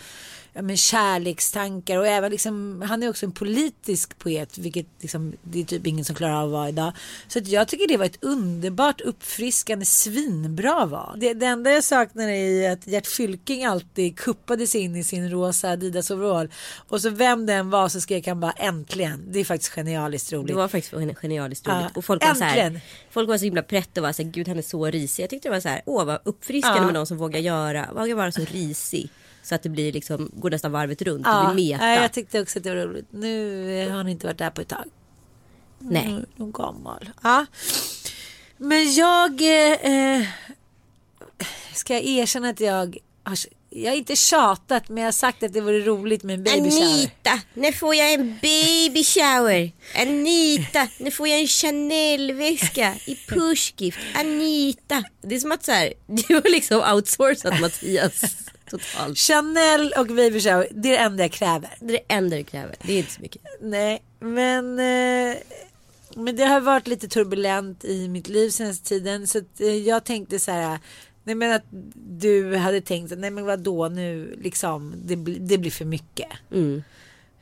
[0.58, 5.60] ja, men kärlekstankar och även liksom, han är också en politisk poet vilket liksom, det
[5.60, 6.92] är typ ingen som klarar av att vara idag.
[7.28, 11.16] Så jag tycker det var ett underbart uppfriskande svinbra val.
[11.20, 15.30] Det, det enda jag saknar är att Gert Fylking alltid kuppade sig in i sin
[15.30, 16.48] rosa Adidas overall
[16.88, 19.24] och så vem den var så skrek han bara äntligen.
[19.32, 20.46] Det är faktiskt genialiskt roligt.
[20.48, 21.80] Det var faktiskt en genialiskt roligt.
[21.82, 24.30] Ja, Och folk var, så här, folk var så himla pretto och var så här,
[24.30, 25.22] gud han är så risig.
[25.22, 26.84] Jag tyckte det var så här, åh vad uppfriskande Ja.
[26.84, 29.10] med någon som vågar göra, vågar vara så risig.
[29.48, 31.84] Så att det blir liksom, går nästan varvet runt, det Ja, blir meta.
[31.84, 33.06] nej, jag tyckte också att det var roligt.
[33.10, 34.84] Nu har han inte varit där på ett tag.
[35.78, 36.06] Nej.
[36.06, 37.10] Mm, Någon gammal.
[37.22, 37.46] Ja.
[38.56, 40.26] Men jag eh,
[41.74, 43.36] ska jag erkänna att jag har,
[43.70, 46.70] jag har inte tjatat men jag har sagt att det vore roligt med en baby
[46.70, 46.82] shower.
[46.92, 49.72] Anita, när får jag en baby shower?
[49.96, 53.98] Anita, när får jag en Chanel-väska i pushgift?
[54.14, 55.04] Anita.
[55.22, 58.24] Det är som att så här, du har liksom outsourcat Mattias
[58.70, 59.18] totalt.
[59.18, 61.70] Chanel och baby shower, det är det enda jag kräver.
[61.80, 63.42] Det är det enda du kräver, det är inte så mycket.
[63.60, 65.36] Nej, men, eh,
[66.14, 69.26] men det har varit lite turbulent i mitt liv senaste tiden.
[69.26, 70.78] Så att, eh, jag tänkte så här.
[71.24, 75.70] Nej men att du hade tänkt nej men vadå nu liksom det, bli, det blir
[75.70, 76.28] för mycket.
[76.52, 76.82] Mm.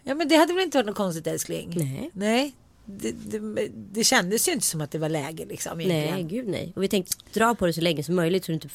[0.03, 1.73] Ja men det hade väl inte varit något konstigt älskling?
[1.77, 2.11] Nej.
[2.13, 2.55] Nej.
[2.87, 6.15] Det, det, det kändes ju inte som att det var läge liksom egentligen.
[6.15, 6.73] Nej, gud nej.
[6.77, 8.69] Och vi tänkte dra på det så länge som möjligt så du inte,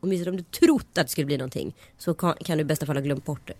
[0.00, 2.86] åtminstone om du trott att det skulle bli någonting så kan, kan du i bästa
[2.86, 3.54] fall ha glömt bort det.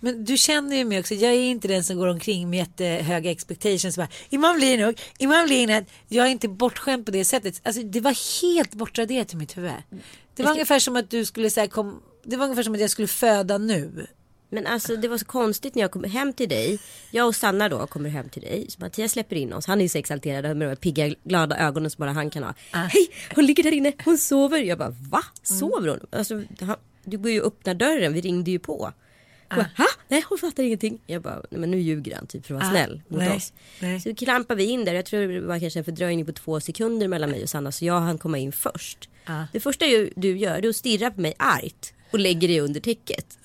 [0.00, 1.14] Men du känner ju mig också.
[1.14, 3.96] Jag är inte den som går omkring med jättehöga expectations.
[3.96, 5.00] Bara, imorgon blir det nog.
[5.18, 7.60] Imorgon blir det något." Jag är inte bortskämd på det sättet.
[7.64, 9.72] Alltså, det var helt bortraderat i mitt huvud.
[10.36, 12.02] Det var ungefär som att du skulle säga kom.
[12.24, 14.06] Det var ungefär som att jag skulle föda nu.
[14.54, 16.78] Men alltså det var så konstigt när jag kom hem till dig.
[17.10, 18.66] Jag och Sanna då kommer hem till dig.
[18.68, 19.66] Så Mattias släpper in oss.
[19.66, 22.42] Han är ju så exalterad med de här pigga glada ögonen som bara han kan
[22.42, 22.54] ha.
[22.72, 24.58] Hej, hon ligger där inne, hon sover.
[24.58, 25.22] Jag bara va?
[25.42, 26.00] Sover hon?
[26.10, 28.92] Alltså, han, du går ju och öppnar dörren, vi ringde ju på.
[29.50, 29.86] Bara, ha?
[30.08, 31.00] Nej hon fattar ingenting.
[31.06, 33.36] Jag bara, nej men nu ljuger han typ för att vara Ah, snäll mot nej,
[33.36, 33.52] oss.
[33.80, 34.00] nej.
[34.00, 34.94] Så klampar vi in där.
[34.94, 37.72] Jag tror det var kanske en fördröjning på två sekunder mellan mig och Sanna.
[37.72, 39.08] Så jag hann komma in först.
[39.24, 39.42] Ah.
[39.52, 39.84] Det första
[40.16, 41.94] du gör det är att stirra på mig argt.
[42.10, 43.38] Och lägger dig under täcket.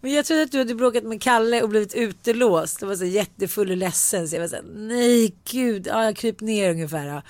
[0.00, 2.80] Men jag trodde att du hade bråkat med Kalle och blivit utelåst.
[2.80, 4.28] Jag var så jättefull och ledsen.
[4.28, 7.06] Så jag var så här, nej gud, ja, jag kryp ner ungefär.
[7.06, 7.22] Ja.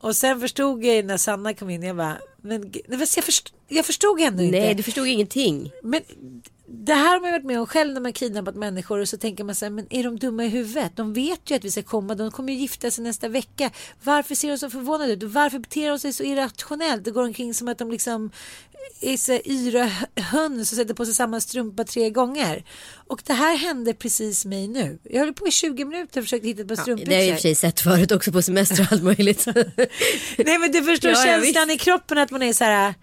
[0.00, 3.86] Och sen förstod jag när Sanna kom in, jag bara, men nej, jag, först, jag
[3.86, 4.58] förstod ändå inte.
[4.58, 5.70] Nej du förstod ingenting.
[5.82, 6.00] Men
[6.74, 9.44] det här har man varit med om själv när man kidnappat människor och så tänker
[9.44, 10.92] man så här, men är de dumma i huvudet?
[10.96, 13.70] De vet ju att vi ska komma, de kommer ju gifta sig nästa vecka.
[14.02, 15.22] Varför ser de så förvånade ut?
[15.22, 17.04] Varför beter de sig så irrationellt?
[17.04, 18.30] Det går omkring som att de liksom
[19.00, 22.64] är så yra hö- höns och sätter på sig samma strumpa tre gånger.
[23.08, 24.98] Och det här hände precis mig nu.
[25.02, 27.10] Jag höll på i 20 minuter och försökte hitta ett par Ja, strumpbyxor.
[27.10, 29.46] det har jag i och för sig sett förut också på semester och allt möjligt.
[30.38, 32.94] Nej men du förstår Ja, känslan i kroppen att man är så här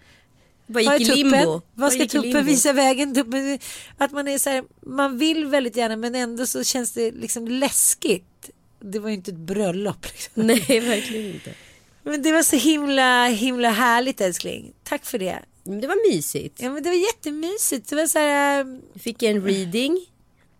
[0.72, 1.60] Vad gick i limbo.
[1.74, 3.14] Vad ska tuppen visa vägen?
[3.14, 3.58] Tuppen,
[3.98, 7.48] att man är så här, man vill väldigt gärna men ändå så känns det liksom
[7.48, 8.50] läskigt.
[8.80, 10.06] Det var ju inte ett bröllop.
[10.06, 10.32] Liksom.
[10.46, 11.54] Nej verkligen inte.
[12.02, 14.72] Men det var så himla, himla härligt älskling.
[14.84, 15.38] Tack för det.
[15.64, 16.62] Men det var mysigt.
[16.62, 17.88] Ja men det var jättemysigt.
[17.88, 20.06] Det var så här, Du fick en reading.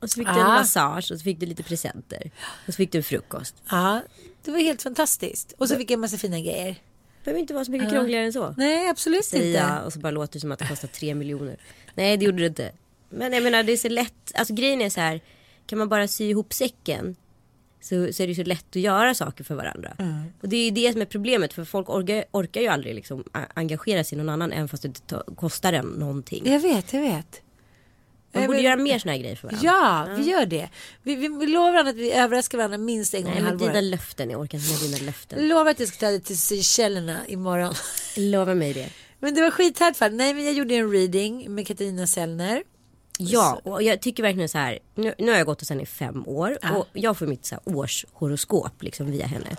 [0.01, 0.55] Och så fick du en Ah.
[0.55, 2.31] massage och så fick du lite presenter.
[2.67, 3.55] Och så fick du en frukost.
[3.71, 4.01] ja,
[4.45, 5.53] det var helt fantastiskt.
[5.59, 6.77] Och så fick jag en massa fina grejer.
[7.25, 8.55] Behöver inte vara så mycket krångligare än så.
[8.57, 9.85] Nej absolut Säga inte.
[9.85, 11.57] och så bara låter det som att det kostar tre miljoner.
[11.95, 12.73] Nej det gjorde det inte.
[13.09, 14.33] Men jag menar det är så lätt.
[14.35, 15.21] Alltså grejen är så här.
[15.67, 17.17] Kan man bara sy ihop säcken.
[17.81, 19.93] Så, så är det så lätt att göra saker för varandra.
[19.99, 20.25] Mm.
[20.41, 21.53] Och det är ju det som är problemet.
[21.53, 24.53] För folk orkar, orkar ju aldrig liksom engagera sig i någon annan.
[24.53, 26.43] Även fast det kostar en någonting.
[26.47, 27.43] Jag vet, jag vet.
[28.33, 29.67] Man borde göra mer såna här grejer för varandra.
[29.67, 30.69] Ja, vi gör det.
[31.03, 33.59] Vi, vi, vi lovar varandra att vi överraskar varandra minst en gång Nej i men
[33.59, 33.85] dina halvåret.
[33.91, 35.49] löften, jag orkar inte med dina löften.
[35.49, 37.75] Lovar att jag ska ta dig till Seychellerna imorgon.
[38.17, 38.89] Lova mig det.
[39.19, 40.13] Men det var skithärligt fall.
[40.15, 42.63] Nej men jag gjorde en reading med Katarina Sellner.
[43.19, 44.79] Ja, och jag tycker verkligen så här.
[44.95, 47.55] Nu, nu har jag gått hos henne i fem år och jag får mitt så
[47.55, 49.57] här årshoroskop liksom via henne.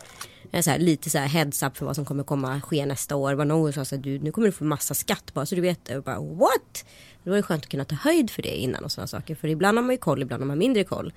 [0.52, 3.16] Är så här, lite så här heads up för vad som kommer komma ske nästa
[3.16, 3.34] år.
[3.34, 5.62] Var någon sa så här, du nu kommer du få massa skatt bara så du
[5.62, 5.90] vet.
[5.90, 6.86] Och bara what?
[7.24, 9.36] Det var ju skönt att kunna ta höjd för det innan och sådana saker.
[9.36, 11.14] För ibland har man ju koll, ibland har man mindre koll.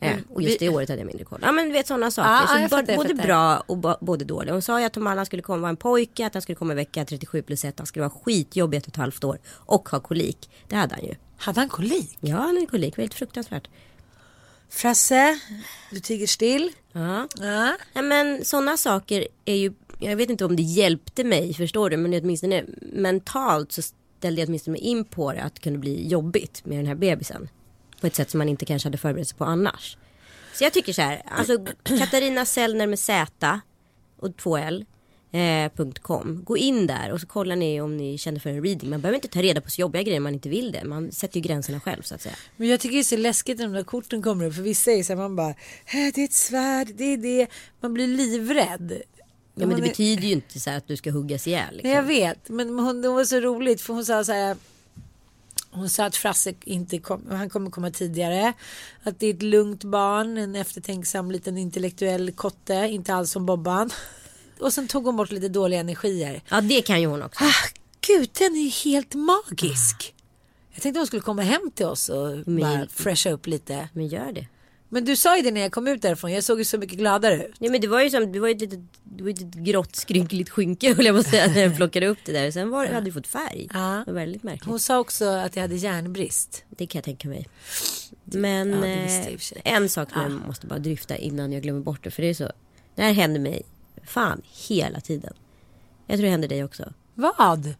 [0.00, 1.38] Eh, och just det året hade jag mindre koll.
[1.42, 2.30] Ja men du vet sådana saker.
[2.30, 4.52] Ja, så jag både, både bra och både dåliga.
[4.52, 6.76] Hon sa ju att Tom Allan skulle komma en pojke, att han skulle komma i
[6.76, 7.74] vecka 37 plus 1.
[7.78, 10.50] Han skulle vara skitjobbig ett och ett halvt år och ha kolik.
[10.68, 11.14] Det hade han ju.
[11.36, 12.18] Hade han kolik?
[12.20, 12.94] Ja, han är kolik.
[12.94, 13.68] Det var helt fruktansvärt.
[14.74, 15.40] Frasse,
[15.90, 16.72] du tiger still.
[16.92, 17.28] Ja.
[17.36, 17.76] Ja.
[17.92, 21.96] Ja, men sådana saker är ju, jag vet inte om det hjälpte mig, förstår du,
[21.96, 26.64] men åtminstone mentalt så ställde jag åtminstone in på det att det kunde bli jobbigt
[26.64, 27.48] med den här bebisen.
[28.00, 29.96] På ett sätt som man inte kanske hade förberett sig på annars.
[30.54, 33.60] Så jag tycker så här, alltså Katarina Sellner med Z
[34.16, 34.86] och 2L.
[35.34, 35.70] Eh.
[36.44, 38.90] Gå in där och så kollar ni om ni känner för en reading.
[38.90, 40.84] Man behöver inte ta reda på så jobbiga grejer om man inte vill det.
[40.84, 42.34] Man sätter ju gränserna själv så att säga.
[42.56, 44.54] Men jag tycker det är så läskigt när de där korten kommer upp.
[44.54, 45.54] För vissa är så här, man bara, "Äh,
[46.14, 47.46] det är ett svärd, det är det.
[47.80, 48.92] Man blir livrädd.
[49.54, 51.74] Ja, men det är- betyder ju inte så här att du ska huggas ihjäl.
[51.74, 51.90] Liksom.
[51.90, 54.56] Jag vet, men hon, det var så roligt för hon sa så här.
[55.70, 58.52] Hon sa att Frasse inte kom, han kommer komma tidigare.
[59.02, 63.90] Att det är ett lugnt barn, en eftertänksam liten intellektuell kotte, inte alls som Bobban.
[64.60, 66.42] Och sen tog hon bort lite dåliga energier.
[66.48, 67.44] Ja det kan ju hon också.
[67.44, 67.68] Ah,
[68.06, 70.14] gud, den är helt magisk.
[70.72, 73.88] Jag tänkte hon skulle komma hem till oss och Men- bara fresha upp lite.
[73.92, 74.46] Men gör det.
[74.88, 76.98] Men du sa ju det när jag kom ut därifrån, jag såg ju så mycket
[76.98, 77.54] gladare ut.
[77.60, 79.96] Nej men det var ju som, det var ju ett litet, det var ett grått
[79.96, 82.50] skrynkligt skynke höll jag på att säga när jag plockade upp det där.
[82.50, 83.68] Sen var, hade du fått färg.
[83.74, 84.02] Ja.
[84.06, 84.64] Det var väldigt märkligt.
[84.64, 86.64] Hon sa också att jag hade järnbrist.
[86.68, 87.48] Det kan jag tänka mig.
[88.24, 89.38] Men Ja, eh,
[89.74, 92.10] en sak som jag måste bara dryfta innan jag glömmer bort det.
[92.10, 92.50] För det är så.
[92.94, 93.62] Det här händer mig
[94.06, 95.32] fan hela tiden.
[96.06, 96.92] Jag tror det händer dig också.
[97.14, 97.74] Vad?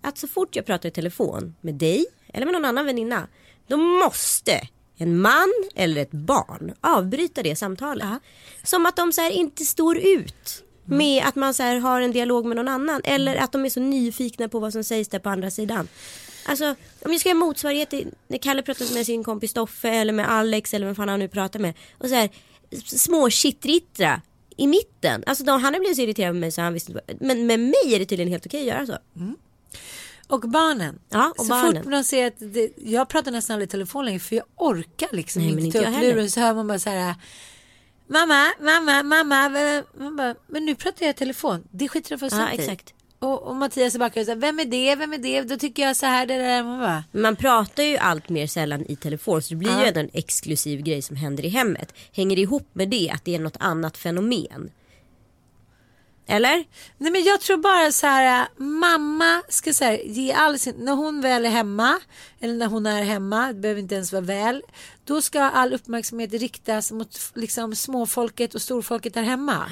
[0.00, 3.28] Att så fort jag pratar i telefon med dig eller med någon annan väninna.
[3.66, 8.08] Då måste en man eller ett barn avbryta det samtalet.
[8.62, 12.46] Som att de så här inte står ut med att man så har en dialog
[12.46, 13.00] med någon annan.
[13.04, 15.88] Eller att de är så nyfikna på vad som sägs där på andra sidan.
[16.48, 16.64] Alltså
[17.04, 20.30] om jag ska göra motsvarighet till när Kalle pratar med sin kompis Stoffe eller med
[20.30, 21.74] Alex eller vem fan han nu pratar med.
[21.98, 22.30] Och så här
[22.70, 24.20] s- små shittrittra
[24.56, 25.24] i mitten.
[25.26, 27.60] Alltså de, han har blivit så irriterad med mig så han visste inte Men med
[27.60, 28.98] mig är det tydligen helt okej att göra så.
[30.28, 30.98] Och barnen.
[31.08, 31.82] Ja, och så barnen.
[31.82, 35.08] fort de ser att det, jag pratar nästan aldrig i telefon längre för jag orkar
[35.12, 37.14] liksom Nej, inte inte ta jag upp luren så hör man bara så här.
[38.08, 39.48] Mamma, mamma, mamma.
[39.98, 41.68] Man bara, men nu pratar jag i telefon.
[41.70, 42.62] Det skiter de Ja fullständigt i.
[42.62, 42.94] exakt.
[43.18, 45.42] Och, och Mattias är backar och vem är det, vem är det?
[45.42, 46.62] Då tycker jag så här, det där.
[46.62, 50.00] Man bara, Man pratar ju allt mer sällan i telefon så det blir ju ändå
[50.00, 51.94] en exklusiv grej som händer i hemmet.
[52.12, 54.70] Hänger det ihop med det att det är något annat fenomen?
[56.26, 56.64] Eller?
[56.98, 60.74] Nej men jag tror bara så här, äh, mamma ska så här, ge all sin,
[60.78, 62.00] när hon väl är hemma,
[62.40, 64.62] eller när hon är hemma, det behöver inte ens vara väl,
[65.04, 69.70] då ska all uppmärksamhet riktas mot liksom småfolket och storfolket där hemma.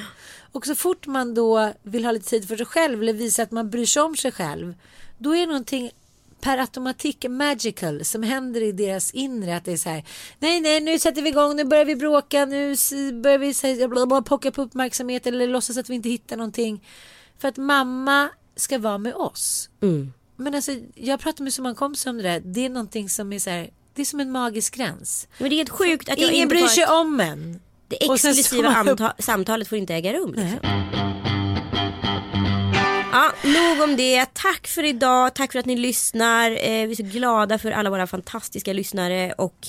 [0.52, 3.50] Och så fort man då vill ha lite tid för sig själv eller visa att
[3.50, 4.74] man bryr sig om sig själv,
[5.18, 5.90] då är det någonting
[6.44, 9.56] per automatik magical som händer i deras inre.
[9.56, 10.04] Att det är så här,
[10.38, 12.74] nej nej nu sätter vi igång, nu börjar vi bråka, nu
[13.22, 16.84] börjar vi bla, bla, pocka på uppmärksamhet eller låtsas att vi inte hittar någonting.
[17.38, 19.68] För att mamma ska vara med oss.
[20.36, 23.32] Men alltså jag pratar med så många kompisar om det där, det är någonting som
[23.32, 25.28] är så här, det är som en magisk gräns.
[25.38, 27.60] Men det är helt sjukt att jag Ingen inte bryr sig ett- om en.
[27.88, 30.34] Det exklusiva samtalet får inte äga rum.
[30.36, 31.23] Liksom.
[33.14, 34.26] Ja, nog om det.
[34.34, 35.34] Tack för idag.
[35.34, 36.50] Tack för att ni lyssnar.
[36.50, 39.32] Eh, vi är så glada för alla våra fantastiska lyssnare.
[39.32, 39.66] Och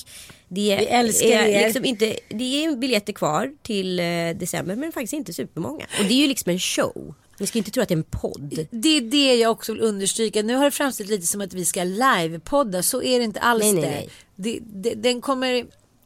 [0.47, 1.65] det Vi älskar är er.
[1.65, 5.85] Liksom inte, det är biljetter kvar till eh, december men faktiskt inte supermånga.
[5.99, 7.13] Och det är ju liksom en show.
[7.39, 8.67] Ni ska inte tro att det är en podd.
[8.71, 10.41] Det är det jag också vill understryka.
[10.41, 12.83] Nu har det framställt lite som att vi ska livepodda.
[12.83, 13.89] Så är det inte alls Nej, nej, det.
[13.89, 14.09] nej.
[14.35, 15.65] det, det den, kommer,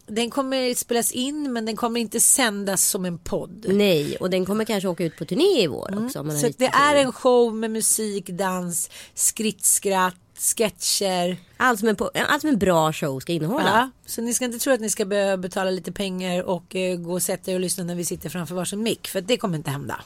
[0.10, 3.66] den kommer spelas in men den kommer inte sändas som en podd.
[3.70, 6.24] Nej, och den kommer kanske åka ut på turné i vår också.
[6.24, 11.38] Man har Så det är en show med musik, dans, skrittskratt, sketcher.
[11.58, 13.66] allt, som en, allt som en bra show ska innehålla.
[13.66, 16.98] Ja, så ni ska inte tro att ni ska behöva betala lite pengar och eh,
[16.98, 19.08] gå och sätta er och lyssna när vi sitter framför varsin mick.
[19.08, 20.02] För det kommer inte hända.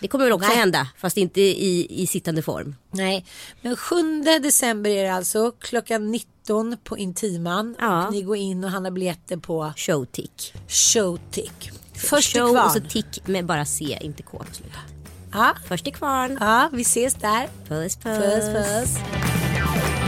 [0.00, 0.56] Det kommer väl också Nej.
[0.58, 2.76] hända fast inte i, i sittande form.
[2.90, 3.24] Nej,
[3.62, 7.76] men 7 december är det alltså klockan 19 på Intiman.
[7.78, 8.06] Ja.
[8.06, 10.54] Och ni går in och handlar biljetter på Showtick.
[10.68, 11.70] Showtick.
[11.94, 14.78] Först Show och så tick med bara C, inte K på slutet.
[15.32, 16.36] Ja, Först till kvarn.
[16.40, 17.48] ja, vi ses där.
[17.68, 18.18] Puss puss.
[18.18, 20.07] Puss puss.